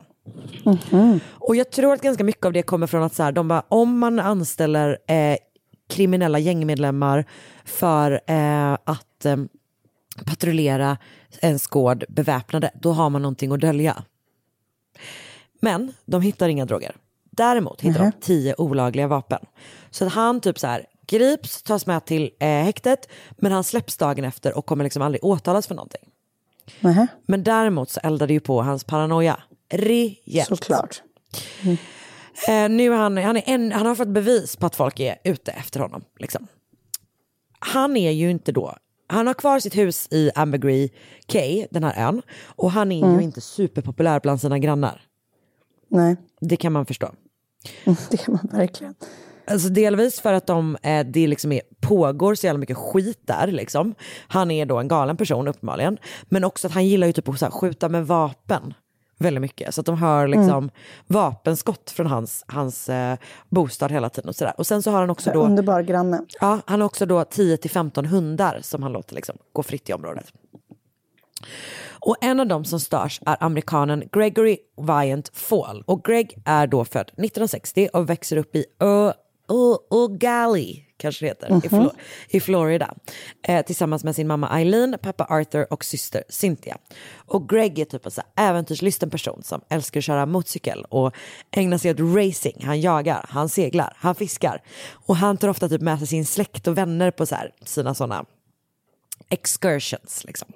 [1.31, 3.63] Och jag tror att ganska mycket av det kommer från att så här, de bara,
[3.69, 5.37] om man anställer eh,
[5.93, 7.25] kriminella gängmedlemmar
[7.65, 9.37] för eh, att eh,
[10.27, 10.99] patrullera
[11.41, 14.05] en gård beväpnade, då har man någonting att dölja.
[15.61, 16.97] Men de hittar inga droger.
[17.31, 19.39] Däremot hittar de tio olagliga vapen.
[19.91, 23.97] Så att han typ så här grips, tas med till eh, häktet, men han släpps
[23.97, 26.09] dagen efter och kommer liksom aldrig åtalas för någonting.
[26.81, 27.07] Nähä.
[27.27, 30.49] Men däremot så eldade ju på hans paranoia rejält.
[30.49, 31.03] Såklart.
[32.49, 35.17] Eh, nu är han, han, är en, han har fått bevis på att folk är
[35.25, 36.05] ute efter honom.
[36.19, 36.47] Liksom.
[37.59, 38.77] Han är ju inte då,
[39.07, 40.91] han har kvar sitt hus i Ambergris
[41.27, 42.23] Cay, den här ön.
[42.47, 43.17] Och han är Mm.
[43.19, 45.03] ju inte superpopulär bland sina grannar.
[45.89, 47.11] Nej, Det kan man förstå.
[48.11, 48.95] det kan man verkligen.
[49.47, 53.47] Alltså delvis för att de, eh, det liksom är, pågår så jävla mycket skit där.
[53.47, 53.95] Liksom.
[54.29, 55.99] Han är då en galen person uppenbarligen.
[56.25, 58.75] Men också att han gillar ju typ att skjuta med vapen
[59.19, 59.75] väldigt mycket.
[59.75, 60.71] Så att de hör liksom
[61.07, 63.17] vapenskott från hans, hans eh,
[63.49, 64.29] bostad hela tiden.
[64.29, 64.55] Och, så där.
[64.59, 66.21] och sen så har han också då, Underbar granne.
[66.41, 70.33] ja, han har också då 10-15 hundar som han låter liksom gå fritt i området.
[72.05, 75.83] Och en av dem som störs är amerikanen Gregory Viant Fall.
[75.87, 78.65] Och Greg är då född 1960 och växer upp i
[79.91, 81.61] Ogali, kanske det heter, i, Mhm.
[81.83, 81.95] Flo-
[82.29, 82.95] i Florida.
[83.43, 86.77] Eh, tillsammans med sin mamma Eileen, pappa Arthur och syster Cynthia.
[87.27, 91.15] Och Greg är typ en så äventyrslysten person som älskar att köra motorcykel och
[91.51, 92.65] ägnar sig åt racing.
[92.65, 94.63] Han jagar, han seglar, han fiskar.
[95.07, 97.95] Och han tar ofta typ med sig sin släkt och vänner på så här, sina
[97.95, 98.25] sådana
[99.29, 100.25] excursions.
[100.25, 100.49] Liksom.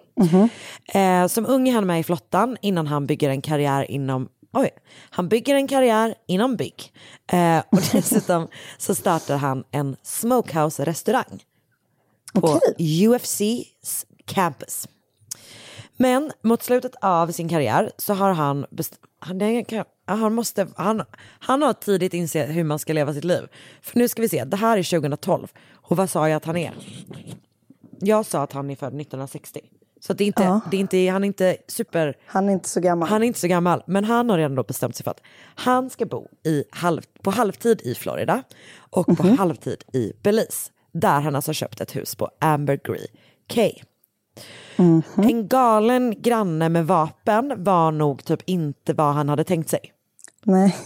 [0.95, 4.29] Eh, som ung är han med i flottan innan han bygger en karriär inom
[4.59, 4.71] Oj,
[5.11, 6.93] han bygger en karriär inom bygg.
[7.33, 8.49] Eh, och dessutom
[8.79, 11.45] så startar han en smokehouse-restaurang
[12.35, 14.89] på UFC's campus.
[15.97, 18.67] Men mot slutet av sin karriär så har han,
[19.19, 21.03] han, han, måste, han,
[21.39, 23.49] han har tidigt insett hur man ska leva sitt liv.
[23.83, 25.49] För nu ska vi se, det här är 2012.
[25.73, 26.75] Och vad sa jag att han är?
[28.01, 29.61] Jag sa att han är född 1960.
[30.01, 30.61] Så det är inte, Ja.
[30.71, 32.17] det är inte, han är inte super...
[32.27, 33.09] Han är inte så gammal.
[33.09, 35.21] Han är inte så gammal, men han har redan då bestämt sig för att
[35.55, 38.43] han ska bo i halv, på halvtid i Florida
[38.91, 40.71] och på halvtid i Belize.
[40.93, 43.07] Där han alltså har köpt ett hus på Ambergris
[43.47, 43.73] Cay.
[45.17, 49.93] En galen granne med vapen var nog typ inte vad han hade tänkt sig.
[50.45, 50.77] Nej.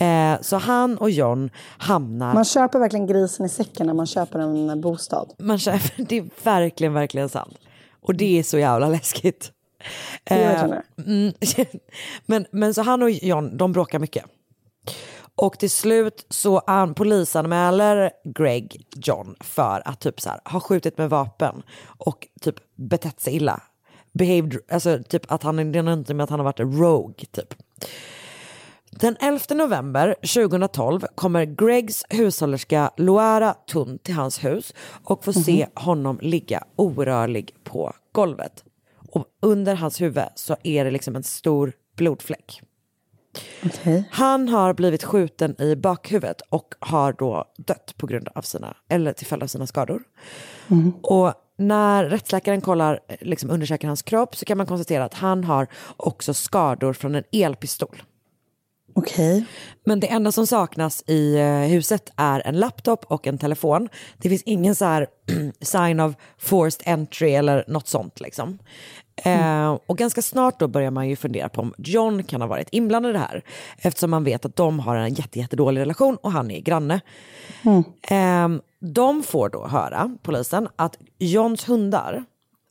[0.00, 2.34] Eh, så han och John hamnar...
[2.34, 5.32] Man köper verkligen grisen i säcken när man köper en bostad.
[5.38, 7.58] Man köper, det är verkligen, verkligen sant.
[8.00, 9.52] Och det är så jävla läskigt.
[10.24, 10.62] Eh,
[11.06, 11.32] mm,
[12.26, 14.24] men, men så han och John, de bråkar mycket.
[15.34, 20.98] Och till slut så an, polisanmäler Greg John för att typ så här, ha skjutit
[20.98, 23.62] med vapen och typ betett sig illa.
[24.12, 27.54] Behaved, alltså typ att han, det är inte med att han har varit rogue typ.
[28.90, 34.74] Den 11 november 2012 kommer Gregs hushållerska Loara Tun till hans hus
[35.04, 38.64] och får se honom ligga orörlig på golvet.
[39.12, 42.62] Och under hans huvud så är det liksom en stor blodfläck.
[44.10, 49.12] Han har blivit skjuten i bakhuvudet och har då dött på grund av sina, eller
[49.12, 50.02] till följd av sina skador.
[51.02, 55.66] Och när rättsläkaren kollar, liksom undersöker hans kropp så kan man konstatera att han har
[55.96, 58.02] också skador från en elpistol.
[58.98, 59.44] Okej.
[59.84, 63.88] Men det enda som saknas i eh, huset är en laptop och en telefon.
[64.16, 65.06] Det finns ingen så här
[65.60, 68.58] sign of forced entry eller något sånt liksom.
[69.16, 72.68] Eh, och ganska snart då börjar man ju fundera på om John kan ha varit
[72.72, 73.42] inblandad i det här.
[73.78, 77.00] Eftersom man vet att de har en jätte, jättedålig relation och han är granne.
[78.02, 78.48] Eh,
[78.80, 82.24] de får då höra, polisen, att Johns hundar,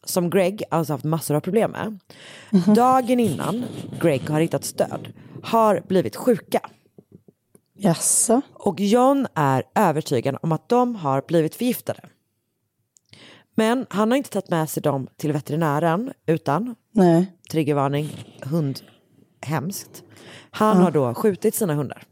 [0.05, 1.99] som Greg alltså haft massor av problem med,
[2.75, 3.65] dagen innan
[4.01, 5.07] Greg har hittat stöd,
[5.43, 6.69] har blivit sjuka.
[7.73, 8.41] Jaså?
[8.53, 11.99] Och John är övertygad om att de har blivit förgiftade.
[13.55, 17.33] Men han har inte tagit med sig dem till veterinären utan, Nej.
[17.51, 18.79] triggervarning, hund,
[19.41, 20.03] hemskt.
[20.51, 22.03] Han har då skjutit sina hundar.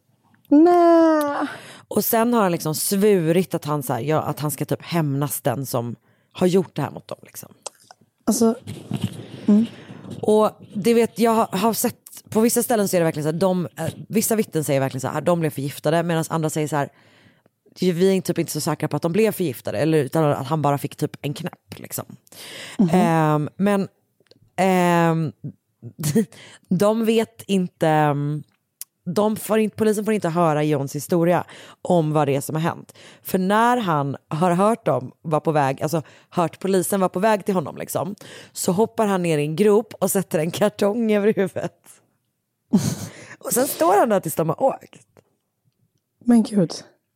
[0.48, 1.48] Nej.
[1.88, 4.82] Och sen har han liksom svurit att han, så här, ja, att han ska typ
[4.82, 5.96] hämnas den som
[6.32, 7.18] har gjort det här mot dem.
[7.22, 7.54] Liksom.
[8.26, 8.56] Alltså,
[10.22, 11.96] Och det vet, jag har- sett,
[12.30, 15.02] på vissa ställen så är det verkligen så här, de, eh, vissa vittnen säger verkligen
[15.02, 16.90] så här, de blev förgiftade, medan andra säger så här,
[17.80, 20.62] vi är typ inte så säkra på att de blev förgiftade, eller utan att han
[20.62, 21.80] bara fick typ en knäpp.
[21.80, 22.06] Liksom.
[22.92, 23.88] Ehm, men
[24.56, 25.32] ehm,
[26.70, 28.44] de vet inte, ehm,
[29.06, 31.44] de får inte, polisen får inte höra Johns historia
[31.82, 32.98] om vad det är som har hänt.
[33.22, 37.46] För när han har hört dem var på väg, alltså hört polisen var på väg
[37.46, 38.16] till honom liksom,
[38.52, 41.80] så hoppar han ner i en grop och sätter en kartong över huvudet.
[43.40, 45.08] och sen står han där tills de har åkt.
[46.26, 46.72] men gud.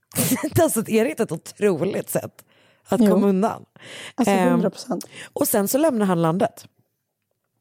[0.62, 2.46] alltså är det inte ett otroligt sätt
[2.90, 3.12] att Jo.
[3.12, 3.66] komma undan?
[4.16, 5.06] Alltså Ehm, 100 procent.
[5.34, 6.66] och sen så lämnar han landet.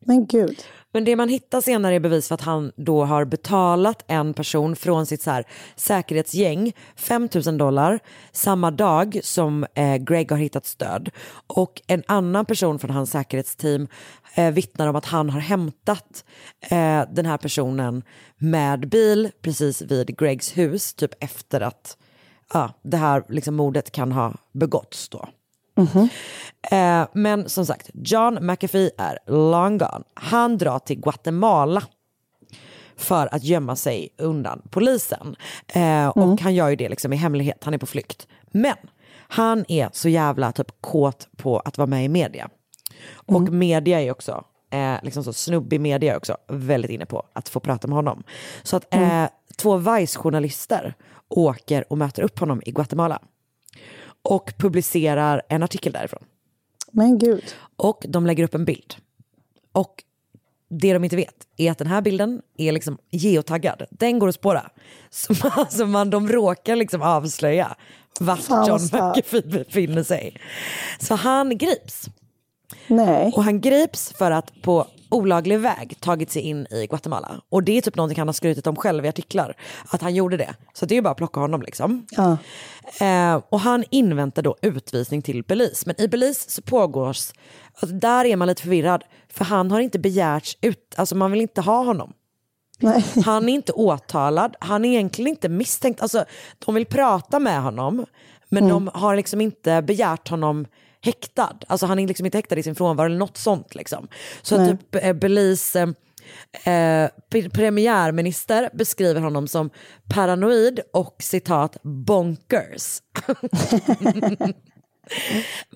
[0.08, 0.62] Men gud.
[0.92, 4.76] Men det man hittar senare är bevis för att han då har betalat en person
[4.76, 5.44] från sitt så här
[5.76, 7.98] säkerhetsgäng 5 000 dollar
[8.32, 11.10] samma dag som eh, Greg har hittat stöd.
[11.46, 13.88] Och en annan person från hans säkerhetsteam
[14.34, 16.24] eh, vittnar om att han har hämtat
[16.60, 18.02] eh, den här personen
[18.38, 21.96] med bil precis vid Gregs hus, typ efter att
[22.48, 25.28] ah, det här liksom, mordet kan ha begåtts då.
[26.70, 30.04] Eh, men som sagt, John McAfee är long gone.
[30.14, 31.82] Han drar till Guatemala
[32.96, 35.36] för att gömma sig undan polisen.
[35.66, 38.26] Eh, och han gör ju det liksom i hemlighet, han är på flykt.
[38.50, 38.76] Men
[39.28, 42.48] han är så jävla typ kåt på att vara med i media.
[43.14, 47.48] Och media är också, eh, liksom så snubbig media är också väldigt inne på att
[47.48, 48.22] få prata med honom.
[48.62, 49.24] Så att eh,
[49.56, 50.94] två Vice-journalister
[51.28, 53.22] åker och möter upp honom i Guatemala.
[54.22, 56.24] Och publicerar en artikel därifrån.
[56.92, 57.44] Men gud.
[57.76, 58.94] Och de lägger upp en bild.
[59.72, 60.04] Och
[60.70, 63.82] det de inte vet är att den här bilden är liksom geotaggad.
[63.90, 64.70] Den går att spåra.
[65.10, 67.76] Så man, så man, de råkar liksom avslöja
[68.20, 68.80] vart Fan, John.
[68.82, 70.36] McAfee befinner sig.
[71.00, 72.08] Så han grips.
[72.86, 73.32] Nej.
[73.36, 77.40] Och han grips för att på olaglig väg tagit sig in i Guatemala.
[77.50, 79.54] Och det är typ någonting han har skrutit om själv i artiklar.
[79.88, 80.54] Att han gjorde det.
[80.72, 82.06] Så det är ju bara att plocka honom liksom.
[82.10, 82.36] Ja.
[83.06, 85.82] Eh, och han inväntar då utvisning till Belize.
[85.86, 87.36] Men i Belize så pågår, alltså
[87.86, 89.04] där är man lite förvirrad.
[89.32, 92.12] För han har inte begärts ut, alltså man vill inte ha honom.
[92.80, 93.04] Nej.
[93.24, 96.02] Han är inte åtalad, han är egentligen inte misstänkt.
[96.02, 96.24] Alltså
[96.66, 98.06] de vill prata med honom.
[98.48, 98.70] Men Mm.
[98.84, 100.66] de har liksom inte begärt honom
[101.08, 101.58] häktad.
[101.66, 104.08] Alltså han är liksom inte häktad i sin frånvaro eller något sånt liksom.
[104.42, 104.70] Så Nej.
[104.70, 105.88] typ eh, Belize eh,
[106.74, 109.70] eh, pre- premiärminister beskriver honom som
[110.08, 113.02] paranoid och citat bonkers.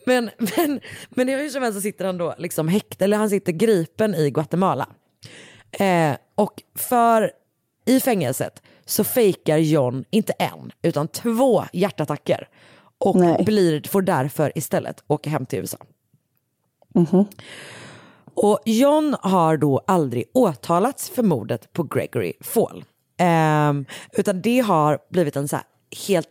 [0.07, 0.81] men, men,
[1.11, 4.31] men hur som helst så sitter han då liksom häktad, eller han sitter gripen i
[4.31, 4.89] Guatemala.
[5.73, 7.31] Eh, och för
[7.87, 12.49] i fängelset så fejkar John inte en utan två hjärtattacker
[13.03, 15.79] och blir, får därför istället åka hem till USA.
[18.35, 22.85] Och John har då aldrig åtalats för mordet på Gregory Fall.
[23.17, 25.65] Ehm, utan det har blivit en så här
[26.09, 26.29] helt,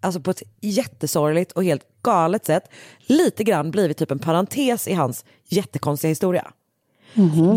[0.00, 2.70] alltså på ett jättesorgligt och helt galet sätt,
[3.06, 6.52] lite grann blivit typ en parentes i hans jättekonstiga historia.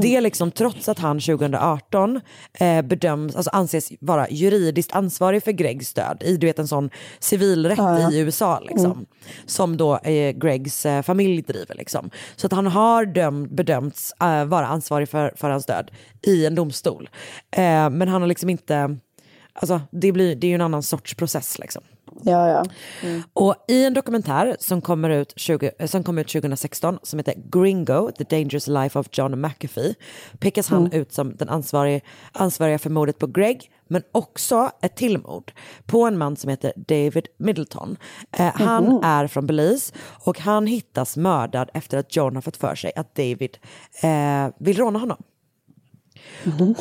[0.01, 2.21] Det är liksom trots att han 2018
[2.53, 6.89] eh, bedöms, alltså anses vara juridiskt ansvarig för Gregs död i du vet en sån
[7.19, 8.11] civilrätt ja.
[8.11, 8.91] i USA liksom.
[8.91, 9.05] Mm.
[9.45, 12.09] Som då eh, Gregs eh, familj driver liksom.
[12.35, 15.91] Så att han har döm, bedömts eh, vara ansvarig för, för hans död
[16.21, 17.09] i en domstol.
[17.51, 18.97] Eh, men han har liksom inte,
[19.59, 21.83] alltså det, blir, det är ju en annan sorts process liksom.
[22.23, 22.65] Ja, ja.
[23.03, 23.21] Mm.
[23.33, 27.33] Och i en dokumentär som kommer ut, 20, eh, som kom ut 2016 som heter
[27.51, 29.95] Gringo, The Dangerous Life of John McAfee
[30.39, 31.01] pekas han Mm.
[31.01, 35.51] ut som den ansvarig, ansvariga för mordet på Greg men också ett till mord
[35.85, 37.97] på en man som heter David Middleton.
[38.31, 38.99] Eh, han Mhm.
[39.03, 39.93] är från Belize
[40.25, 43.57] och han hittas mördad efter att John har fått för sig att David
[44.01, 45.17] eh, vill råna honom.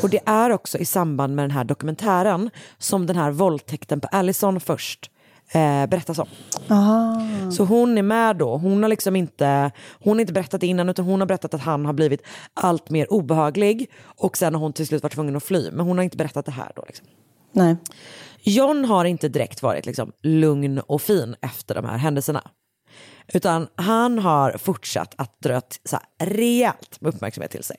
[0.02, 4.08] Och det är också i samband med den här dokumentären som den här våldtäkten på
[4.08, 5.10] Allison först
[5.52, 6.28] eh, berättas om.
[6.70, 7.22] Aha.
[7.50, 9.70] Så hon är med då, hon har liksom inte,
[10.00, 12.22] hon har inte berättat det innan utan hon har berättat att han har blivit
[12.54, 15.98] allt mer obehaglig och sen har hon till slut varit tvungen att fly men hon
[15.98, 16.84] har inte berättat det här då.
[16.86, 17.06] Liksom.
[17.52, 17.76] Nej.
[18.42, 22.42] John har inte direkt varit liksom lugn och fin efter de här händelserna.
[23.32, 27.76] Utan han har fortsatt att dra ett så här rejält med uppmärksamhet till sig.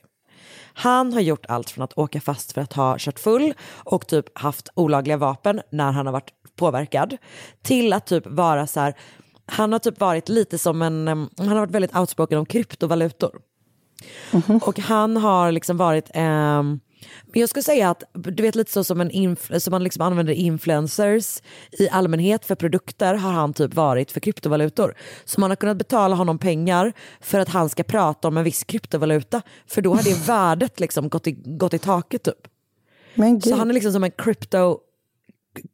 [0.74, 3.54] Han har gjort allt från att åka fast för att ha kört full
[3.84, 7.16] och typ haft olagliga vapen när han har varit påverkad
[7.62, 8.94] till att typ vara så här,
[9.46, 13.40] han har typ varit lite som en, han har varit väldigt outspoken om kryptovalutor.
[14.62, 16.80] Och han har liksom varit, ehm,
[17.24, 20.02] men jag skulle säga att du vet lite så som, en inf- som man liksom
[20.02, 24.94] använder influencers i allmänhet för produkter har han typ varit för kryptovalutor.
[25.24, 28.64] Så man har kunnat betala honom pengar för att han ska prata om en viss
[28.64, 32.48] kryptovaluta för då har det värdet liksom gått i, gått i taket typ.
[33.42, 34.78] Så han är liksom som en crypto,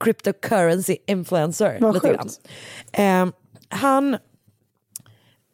[0.01, 1.79] cryptocurrency influencer.
[1.81, 2.41] Vad lite sjukt.
[2.93, 3.29] grann.
[3.29, 3.35] Eh,
[3.69, 4.17] han,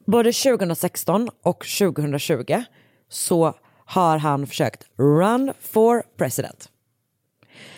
[0.06, 2.62] både 2016 och 2020
[3.08, 3.54] så
[3.92, 6.68] har han försökt run for president.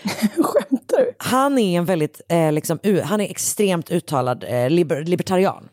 [0.38, 1.14] Skämtar du?
[1.18, 5.68] Han är en väldigt, eh, liksom, han är extremt uttalad eh, liber, libertarian.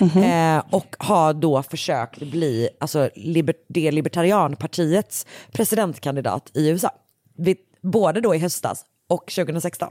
[0.00, 6.90] Eh, och har då försökt bli alltså, liber, det libertarianpartiets presidentkandidat i USA.
[7.36, 9.90] Vid, både då i höstas och 2016.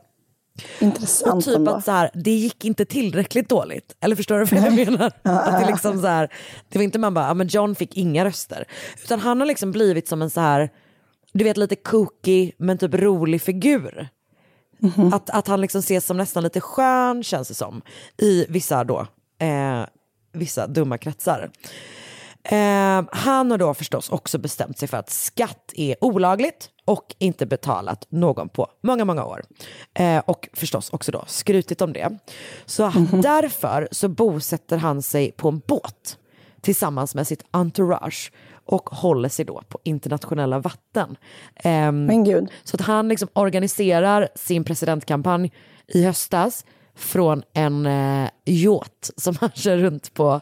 [0.79, 1.71] Intressant Och typ ändå.
[1.71, 3.95] att så här, det gick inte tillräckligt dåligt.
[3.99, 5.11] Eller förstår du vad jag menar?
[5.23, 6.33] Att det, liksom så här,
[6.69, 8.65] det var inte man bara, ja, men John fick inga röster.
[9.03, 10.69] Utan han har liksom blivit som en så här,
[11.33, 14.09] du vet lite kooky men typ rolig figur.
[15.13, 17.81] Att, att han liksom ses som nästan lite skön känns det som.
[18.17, 19.07] I vissa då,
[19.39, 19.85] eh,
[20.33, 21.51] vissa dumma kretsar.
[22.43, 27.45] Eh, han har då förstås också bestämt sig för att skatt är olagligt och inte
[27.45, 29.41] betalat någon på många, många år.
[29.93, 32.17] Eh, och förstås också då skrutit om det.
[32.65, 36.17] Så därför så bosätter han sig på en båt
[36.61, 38.31] tillsammans med sitt entourage
[38.65, 41.17] och håller sig då på internationella vatten.
[41.55, 42.47] Ehm, Men gud.
[42.63, 45.51] så att han liksom organiserar sin presidentkampanj
[45.87, 46.65] i höstas
[46.95, 50.41] från en eh, yacht som han kör runt på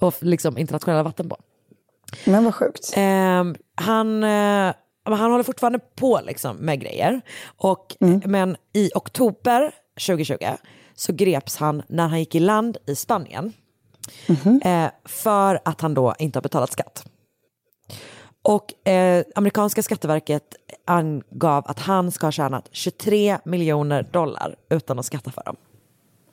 [0.00, 1.36] och liksom internationella vatten på.
[2.24, 2.92] Men vad sjukt.
[2.96, 4.74] Ehm, han, eh,
[5.04, 7.20] han håller fortfarande på liksom med grejer.
[7.56, 9.74] Och, Men i oktober
[10.06, 10.36] 2020
[10.94, 13.52] så greps han när han gick i land i Spanien.
[14.64, 17.04] Eh, för att han då inte har betalat skatt.
[18.42, 25.06] Och eh, amerikanska skatteverket angav att han ska ha tjänat 23 miljoner dollar utan att
[25.06, 25.56] skatta för dem.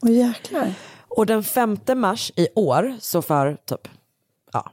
[0.02, 0.74] Åh jäklar.
[1.08, 3.88] Och den 5 mars i år, så för typ
[4.52, 4.72] ja,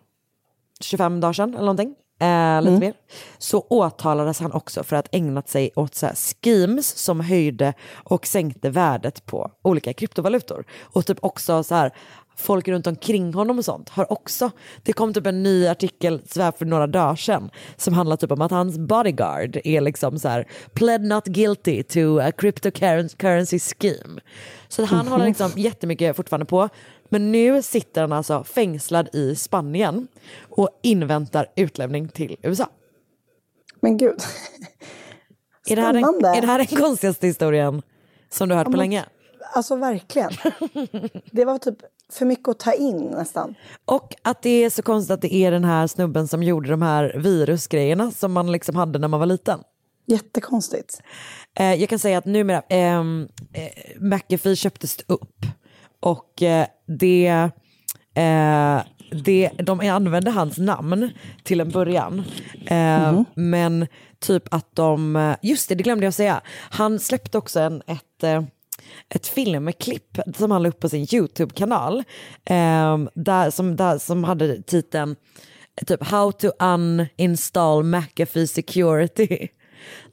[0.81, 2.95] 25 dagar sedan eller någonting, eh, lite mer,
[3.39, 6.09] så åtalades han också för att ägnat sig åt så
[6.43, 10.65] schemes som höjde och sänkte värdet på olika kryptovalutor.
[10.83, 11.93] Och typ också så här,
[12.37, 14.51] folk runt omkring honom och sånt har också,
[14.83, 18.41] det kom typ en ny artikel så för några dagar sedan som handlar typ om
[18.41, 24.21] att hans bodyguard är liksom så här pled not guilty to a cryptocurrency scheme.
[24.69, 26.69] Så han håller liksom jättemycket fortfarande på.
[27.09, 30.09] Men nu sitter han alltså fängslad i Spanien
[30.51, 32.69] och inväntar utlämning till USA.
[33.81, 34.21] Men gud.
[35.69, 37.83] Är det, här den, är det här den konstigaste historien
[38.31, 39.05] som du har hört Ja, på men- länge?
[39.55, 40.31] Alltså verkligen.
[41.31, 41.77] Det var typ
[42.13, 43.55] för mycket att ta in nästan.
[43.85, 46.83] Och att det är så konstigt att det är den här snubben som gjorde de
[46.83, 49.61] här virusgrejerna som man liksom hade när man var liten.
[50.07, 51.01] Jättekonstigt.
[51.59, 55.37] Eh, jag kan säga att numera, ehm, eh, McAfee köptes upp
[56.07, 57.27] och eh, det,
[58.15, 58.81] eh,
[59.25, 61.11] det, de använde hans namn
[61.43, 62.25] till en början.
[62.67, 63.87] Eh, Men
[64.19, 66.41] typ att de, just det, det glömde jag säga,
[66.71, 68.43] han släppte också en, ett eh,
[69.09, 71.99] ett filmklipp som han la upp på sin YouTube-kanal
[72.45, 75.17] eh, där, som, där, som hade titeln
[75.87, 79.49] typ How to uninstall McAfee security.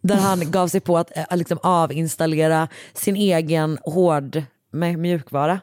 [0.01, 4.43] Där han gav sig på att eh, liksom avinstallera sin egen hård
[4.73, 5.59] med mjukvara.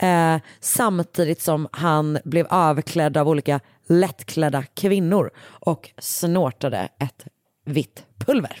[0.00, 7.26] Eh, samtidigt som han blev avklädd av olika lättklädda kvinnor och snortade ett
[7.64, 8.58] vitt pulver.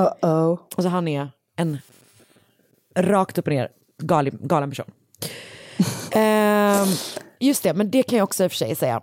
[0.00, 0.58] Uh-oh.
[0.76, 1.78] Och så han är en
[2.96, 3.68] rakt upp och ner
[4.02, 4.90] galen, galen person.
[6.12, 6.88] Ehm,
[7.40, 9.00] just det, men det kan jag också i och för sig säga.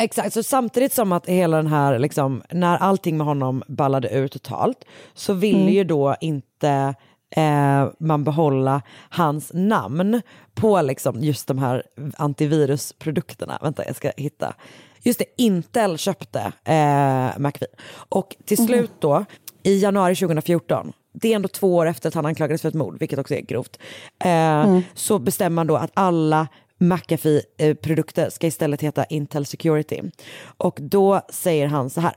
[0.00, 4.28] Exakt, så samtidigt som att hela den här, liksom, när allting med honom ballade ur
[4.28, 4.84] totalt,
[5.14, 5.74] så ville Mm.
[5.74, 6.94] ju då inte
[7.30, 10.22] eh, man behålla hans namn
[10.54, 11.82] på liksom just de här
[12.16, 13.58] antivirusprodukterna.
[13.62, 14.54] Vänta, jag ska hitta.
[15.02, 17.66] Just det, Intel köpte eh, McAfee.
[18.08, 19.24] Och till slut då,
[19.62, 22.98] i januari 2014, det är ändå två år efter att han anklagades för ett mord,
[22.98, 23.78] vilket också är grovt,
[24.24, 26.48] eh, så bestämmer man då att alla
[26.78, 30.02] McAfee-produkter ska istället heta Intel Security.
[30.42, 32.12] Och då säger han så här,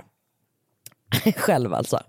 [1.38, 2.00] själv alltså.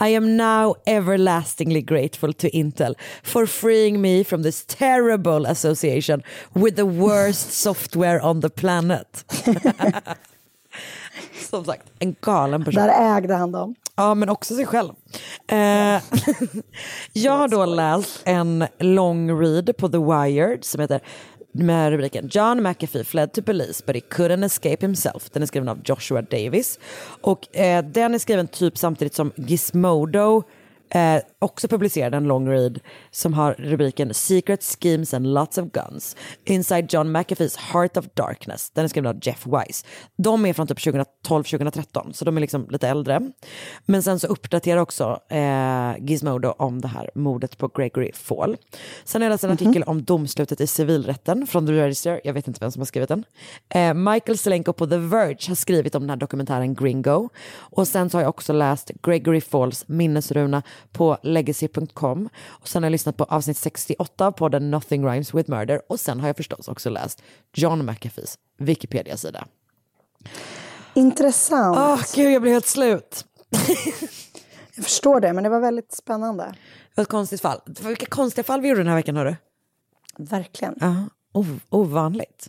[0.00, 6.76] I am now everlastingly grateful to Intel for freeing me from this terrible association with
[6.76, 9.24] the worst software on the planet.
[11.50, 12.82] Som sagt, en galen person.
[12.82, 13.74] Där ägde han dem.
[13.96, 14.92] Ja, men också sig själv.
[15.46, 16.02] Eh,
[17.12, 21.00] jag har då läst en lång read på The Wired som heter
[21.52, 25.30] med rubriken John McAfee fled to police but he couldn't escape himself.
[25.30, 26.78] Den är skriven av Joshua Davis.
[27.20, 30.42] Och eh, den är skriven typ samtidigt som Gizmodo
[30.90, 32.80] eh, också publicerade en lång read
[33.10, 38.70] som har rubriken Secret Schemes and Lots of Guns Inside John McAfees Heart of Darkness.
[38.70, 39.84] Den är skriven av Jeff Weiss.
[40.16, 43.30] De är från typ 2012-2013 så de är liksom lite äldre.
[43.86, 48.56] Men sen så uppdaterar också eh, Gizmodo om det här mordet på Gregory Fall.
[49.04, 52.20] Sen har jag läst en artikel om domslutet i civilrätten från The Register.
[52.24, 53.24] Jag vet inte vem som har skrivit den.
[53.68, 57.28] Eh, Michael Selenko på The Verge har skrivit om den här dokumentären Gringo.
[57.58, 60.62] Och sen så har jag också läst Gregory Falls minnesruna
[60.92, 62.28] på legacy.com.
[62.46, 65.80] Och sen har jag lyssnat på avsnitt 68 av podden Nothing Rhymes with Murder.
[65.88, 67.22] Och sen har jag förstås också läst
[67.52, 69.46] John McAfees Wikipedia-sida.
[70.94, 71.78] Intressant.
[71.78, 73.24] Åh gud, jag blir helt slut.
[74.74, 76.44] Jag förstår det, men det var väldigt spännande.
[76.44, 77.60] Det var ett konstigt fall.
[77.82, 79.36] Vilka konstiga fall vi gjorde den här veckan hörru.
[80.18, 80.74] Verkligen.
[80.80, 80.94] Ja,
[81.32, 82.48] ov- ovanligt.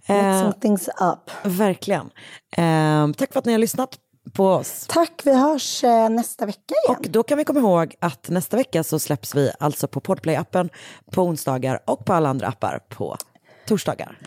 [0.00, 1.30] Mixing Eh, things up.
[1.44, 2.10] verkligen.
[2.56, 3.98] Eh, tack för att ni har lyssnat
[4.32, 4.86] på oss.
[4.88, 6.96] Tack, vi hörs eh, nästa vecka igen.
[6.98, 10.68] Och då kan vi komma ihåg att nästa vecka så släpps vi alltså på Podplay-appen
[11.12, 13.16] på onsdagar och på alla andra appar på
[13.66, 14.18] torsdagar.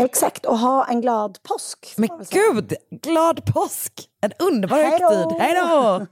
[0.00, 1.94] Exakt, och ha en glad påsk.
[1.96, 3.92] Men gud, glad påsk!
[4.22, 5.40] En underbar högtid.
[5.40, 6.06] Hej då!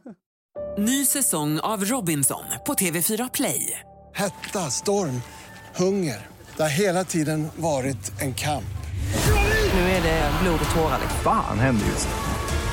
[0.82, 3.80] Ny säsong av Robinson på TV4 Play.
[4.14, 5.22] Hetta, storm,
[5.76, 6.26] hunger.
[6.57, 8.64] Det har hela tiden varit en kamp.
[9.74, 10.99] Nu är det blod och tårar.
[11.22, 12.34] Fan händer just nu.